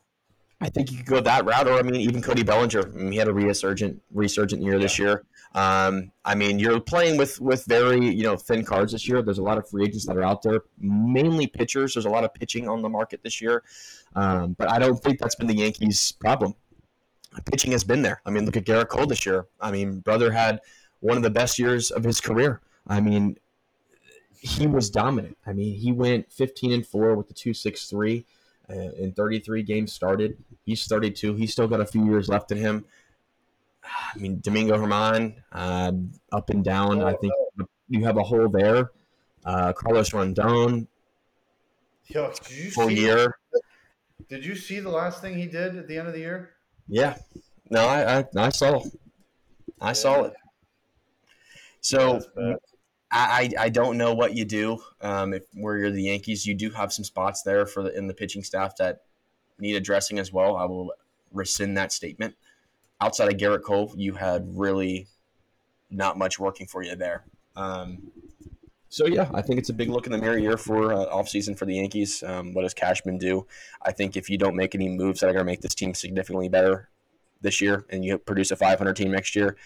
[0.62, 2.88] I think you could go that route, or I mean, even Cody Bellinger.
[2.88, 4.80] I mean, he had a resurgent, resurgent year yeah.
[4.80, 5.26] this year.
[5.56, 9.24] Um, I mean, you're playing with with very you know thin cards this year.
[9.24, 11.96] There's a lot of free agents that are out there, mainly pitchers.
[11.96, 13.64] There's a lot of pitching on the market this year,
[14.16, 16.54] um, but I don't think that's been the Yankees' problem.
[17.46, 18.22] Pitching has been there.
[18.26, 19.46] I mean, look at Gerrit Cole this year.
[19.60, 20.60] I mean, brother had
[21.00, 22.62] one of the best years of his career.
[22.88, 23.38] I mean,
[24.38, 25.38] he was dominant.
[25.46, 28.26] I mean, he went 15 and four with the two six three
[28.70, 30.38] uh, in 33 games started.
[30.66, 31.36] He's 32.
[31.36, 32.86] He's still got a few years left in him.
[33.84, 35.92] I mean, Domingo German, uh,
[36.32, 37.04] up and down.
[37.04, 37.34] I think
[37.90, 38.92] you have a hole there.
[39.46, 40.88] Uh, Carlos Rodón,
[42.08, 43.38] Yo, did you full see, year.
[44.30, 46.53] Did you see the last thing he did at the end of the year?
[46.88, 47.18] Yeah.
[47.70, 48.82] No, I I, I saw.
[49.82, 49.94] I yeah.
[49.94, 50.34] saw it.
[51.82, 52.22] So
[53.12, 56.48] I, I don't know what you do um, if where you're the Yankees.
[56.48, 59.02] You do have some spots there for the, in the pitching staff that
[59.60, 60.56] need addressing as well.
[60.56, 60.94] I will
[61.32, 62.36] rescind that statement.
[63.02, 65.08] Outside of Gerrit Cole, you had really
[65.92, 67.26] not much working for you there.
[67.56, 68.12] Um,
[68.94, 71.58] so yeah, I think it's a big look in the mirror year for uh, offseason
[71.58, 72.22] for the Yankees.
[72.22, 73.48] Um, what does Cashman do?
[73.82, 75.96] I think if you don't make any moves that are going to make this team
[75.96, 76.90] significantly better
[77.42, 79.58] this year, and you produce a 500 team next year,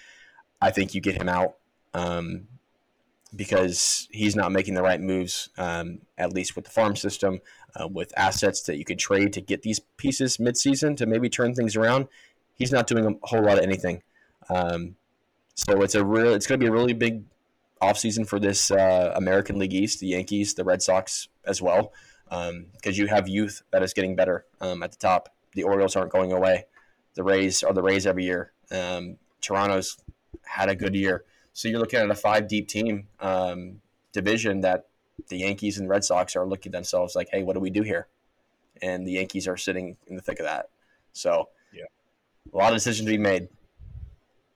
[0.62, 1.58] I think you get him out.
[1.94, 2.48] Um,
[3.36, 7.42] because he's not making the right moves, um, at least with the farm system,
[7.76, 11.54] uh, with assets that you could trade to get these pieces midseason to maybe turn
[11.54, 12.08] things around.
[12.56, 14.04] He's not doing a whole lot of anything.
[14.50, 14.96] Um,
[15.54, 17.26] so it's a real, it's going to be a really big
[17.82, 21.94] offseason for this uh, American League East, the Yankees, the Red Sox as well,
[22.26, 25.30] because um, you have youth that is getting better um, at the top.
[25.54, 26.66] The Orioles aren't going away.
[27.16, 28.52] The Rays are the Rays every year.
[28.72, 29.98] Um, Toronto's
[30.44, 31.26] had a good year.
[31.54, 34.88] So you're looking at a five deep team um, division that
[35.30, 37.82] the Yankees and Red Sox are looking at themselves like, hey, what do we do
[37.82, 38.08] here?
[38.82, 40.70] And the Yankees are sitting in the thick of that.
[41.14, 41.86] So yeah,
[42.54, 43.48] a lot of decisions to be made.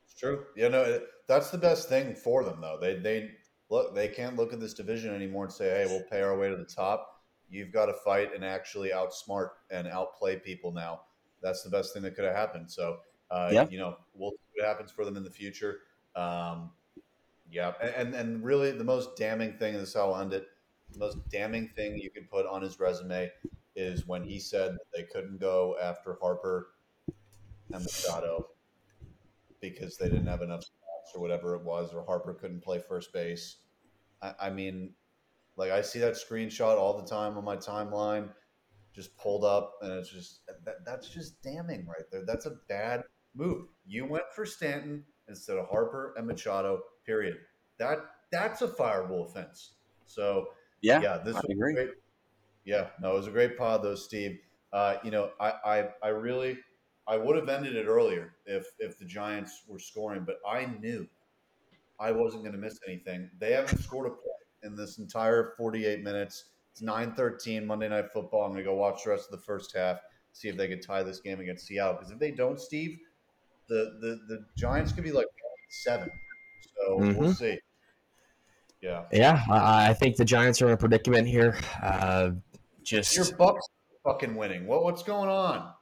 [0.06, 0.46] It's true.
[0.56, 2.78] You know, that's the best thing for them though.
[2.80, 3.32] They they
[3.70, 6.50] look they can't look at this division anymore and say, hey, we'll pay our way
[6.50, 7.22] to the top.
[7.50, 11.02] You've got to fight and actually outsmart and outplay people now.
[11.42, 12.72] That's the best thing that could have happened.
[12.72, 13.00] So,
[13.30, 13.68] uh, yeah.
[13.70, 15.80] you know, we'll see what happens for them in the future.
[16.16, 16.72] Um,
[17.52, 20.48] yeah, and and really the most damning thing, and this I'll end it.
[20.94, 23.30] The most damning thing you could put on his resume
[23.76, 26.70] is when he said they couldn't go after Harper
[27.74, 28.48] and Machado
[29.62, 30.66] because they didn't have enough
[31.16, 33.58] or whatever it was, or Harper couldn't play first base.
[34.22, 34.94] I, I mean,
[35.58, 38.30] like I see that screenshot all the time on my timeline,
[38.94, 42.24] just pulled up, and it's just that, that's just damning right there.
[42.26, 43.04] That's a bad
[43.36, 43.68] move.
[43.86, 47.38] You went for Stanton instead of Harper and Machado Period.
[47.80, 48.00] That
[48.32, 49.74] that's a fireable offense.
[50.06, 50.48] So
[50.82, 51.74] yeah, yeah, this I was agree.
[51.74, 51.90] Great.
[52.66, 54.40] Yeah, no, it was a great pod though, Steve.
[54.72, 56.58] Uh, you know, I, I I really
[57.12, 61.06] I would have ended it earlier if if the Giants were scoring, but I knew
[62.00, 63.30] I wasn't going to miss anything.
[63.38, 64.24] They haven't scored a point
[64.64, 66.46] in this entire 48 minutes.
[66.72, 68.44] It's 9:13 Monday Night Football.
[68.44, 70.00] I'm going to go watch the rest of the first half,
[70.32, 71.96] see if they can tie this game against Seattle.
[71.96, 72.98] Because if they don't, Steve,
[73.68, 75.28] the the the Giants could be like
[75.70, 76.10] seven.
[76.78, 77.20] So mm-hmm.
[77.20, 77.60] we'll see.
[78.82, 79.04] Yeah.
[79.12, 81.60] Yeah, I, I, think the Giants are in a predicament here.
[81.84, 82.32] Uh,
[82.84, 83.60] just your Bucs
[84.06, 84.66] fucking winning.
[84.66, 85.74] What what's going on?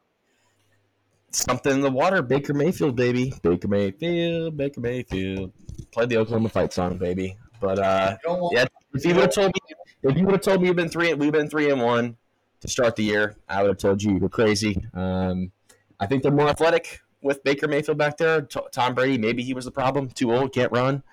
[1.32, 2.22] Something in the water.
[2.22, 3.34] Baker Mayfield, baby.
[3.42, 4.58] Baker Mayfield.
[4.58, 5.54] Baker Mayfield.
[5.92, 7.38] Play the Oklahoma fight song, baby.
[7.60, 8.18] But uh,
[8.52, 10.90] yeah, if you would have told me, if you would have told me you've been
[10.90, 12.18] three, we've been three and one
[12.62, 14.82] to start the year, I would have told you you were crazy.
[14.94, 15.52] Um,
[16.00, 18.42] I think they're more athletic with Baker Mayfield back there.
[18.42, 20.10] T- Tom Brady, maybe he was the problem.
[20.10, 21.04] Too old, can't run.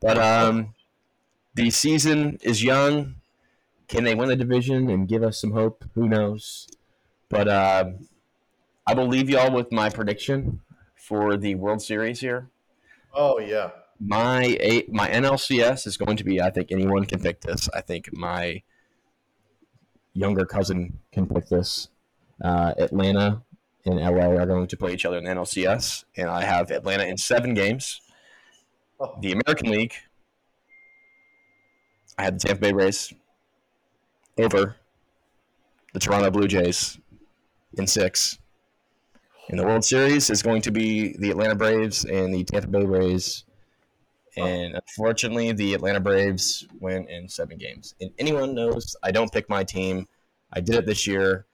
[0.00, 0.74] But um,
[1.54, 3.16] the season is young.
[3.88, 5.84] Can they win the division and give us some hope?
[5.94, 6.68] Who knows?
[7.28, 7.84] But uh,
[8.86, 10.60] I will leave y'all with my prediction
[10.94, 12.50] for the World Series here.
[13.12, 13.70] Oh yeah.
[13.98, 16.40] My eight, my NLCS is going to be.
[16.40, 17.68] I think anyone can pick this.
[17.74, 18.62] I think my
[20.12, 21.88] younger cousin can pick this.
[22.44, 23.42] Uh, Atlanta
[23.86, 27.04] and LA are going to play each other in the NLCS, and I have Atlanta
[27.04, 28.00] in seven games.
[29.00, 29.14] Oh.
[29.20, 29.94] The American League,
[32.18, 33.12] I had the Tampa Bay Rays
[34.38, 34.76] over
[35.92, 36.98] the Toronto Blue Jays
[37.78, 38.38] in six.
[39.48, 42.84] In the World Series is going to be the Atlanta Braves and the Tampa Bay
[42.84, 43.44] Rays.
[44.36, 47.94] And unfortunately, the Atlanta Braves win in seven games.
[48.00, 50.08] And anyone knows I don't pick my team.
[50.52, 51.46] I did it this year.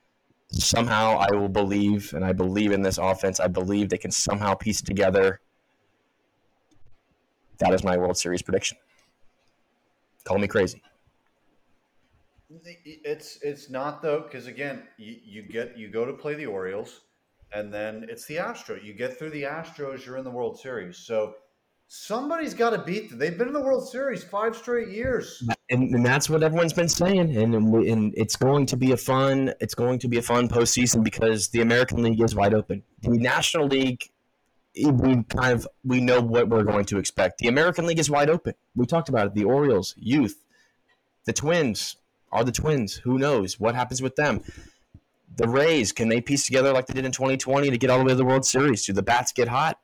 [0.49, 3.39] Somehow I will believe, and I believe in this offense.
[3.39, 5.39] I believe they can somehow piece together.
[7.59, 8.77] That is my World Series prediction.
[10.23, 10.81] Call me crazy.
[12.65, 17.01] It's it's not though because again you, you get you go to play the Orioles
[17.53, 18.83] and then it's the Astros.
[18.83, 20.97] You get through the Astros, you're in the World Series.
[20.97, 21.35] So
[21.87, 23.19] somebody's got to beat them.
[23.19, 26.89] They've been in the World Series five straight years, and, and that's what everyone's been
[26.89, 27.35] saying.
[27.35, 31.03] And, and it's going to be a fun it's going to be a fun postseason
[31.03, 32.83] because the American League is wide open.
[33.01, 34.09] The National League
[34.75, 37.39] eh, we kind of we know what we're going to expect.
[37.39, 38.55] The American League is wide open.
[38.75, 39.33] We talked about it.
[39.35, 40.43] The Orioles, youth,
[41.25, 41.97] the Twins
[42.31, 42.95] are the Twins.
[42.95, 44.41] Who knows what happens with them?
[45.35, 48.03] The Rays, can they piece together like they did in 2020 to get all the
[48.03, 48.85] way to the World Series?
[48.85, 49.79] Do the bats get hot?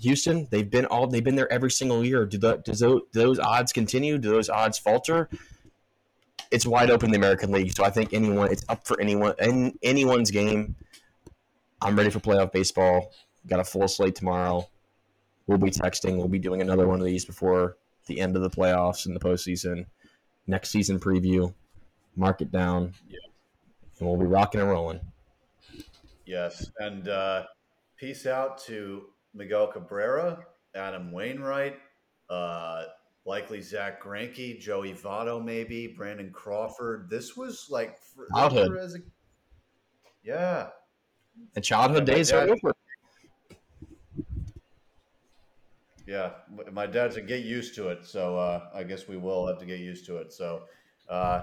[0.00, 2.24] Houston, they've been all they've been there every single year.
[2.24, 4.18] Do, the, does those, do those odds continue?
[4.18, 5.28] Do those odds falter?
[6.50, 9.34] It's wide open in the American League, so I think anyone it's up for anyone
[9.40, 10.76] in anyone's game.
[11.82, 13.12] I'm ready for playoff baseball.
[13.46, 14.68] Got a full slate tomorrow.
[15.46, 16.16] We'll be texting.
[16.16, 17.76] We'll be doing another one of these before
[18.06, 19.86] the end of the playoffs and the postseason.
[20.46, 21.54] Next season preview.
[22.16, 22.94] Mark it down.
[23.08, 23.18] Yeah.
[23.98, 25.00] And we'll be rocking and rolling.
[26.26, 26.70] Yes.
[26.78, 27.44] And uh,
[27.96, 30.44] peace out to Miguel Cabrera,
[30.74, 31.76] Adam Wainwright,
[32.30, 32.84] uh,
[33.24, 37.08] likely Zack Greinke, Joey Votto, maybe Brandon Crawford.
[37.10, 37.98] This was like
[38.34, 38.76] childhood.
[38.76, 38.98] A,
[40.22, 40.68] yeah,
[41.54, 42.74] and childhood yeah, days are over.
[46.06, 46.30] Yeah,
[46.72, 48.04] my dad said get used to it.
[48.04, 50.32] So uh, I guess we will have to get used to it.
[50.32, 50.62] So
[51.08, 51.42] uh,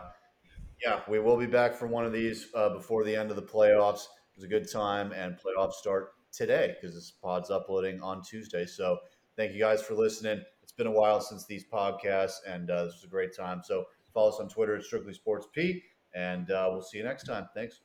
[0.84, 3.44] yeah, we will be back for one of these uh, before the end of the
[3.44, 4.04] playoffs.
[4.04, 8.66] It was a good time, and playoffs start today because this pod's uploading on Tuesday.
[8.66, 8.98] So
[9.38, 10.42] thank you guys for listening.
[10.62, 13.62] It's been a while since these podcasts, and uh, this was a great time.
[13.64, 15.82] So follow us on Twitter at Strictly Sports P,
[16.14, 17.48] and uh, we'll see you next time.
[17.56, 17.82] Thanks.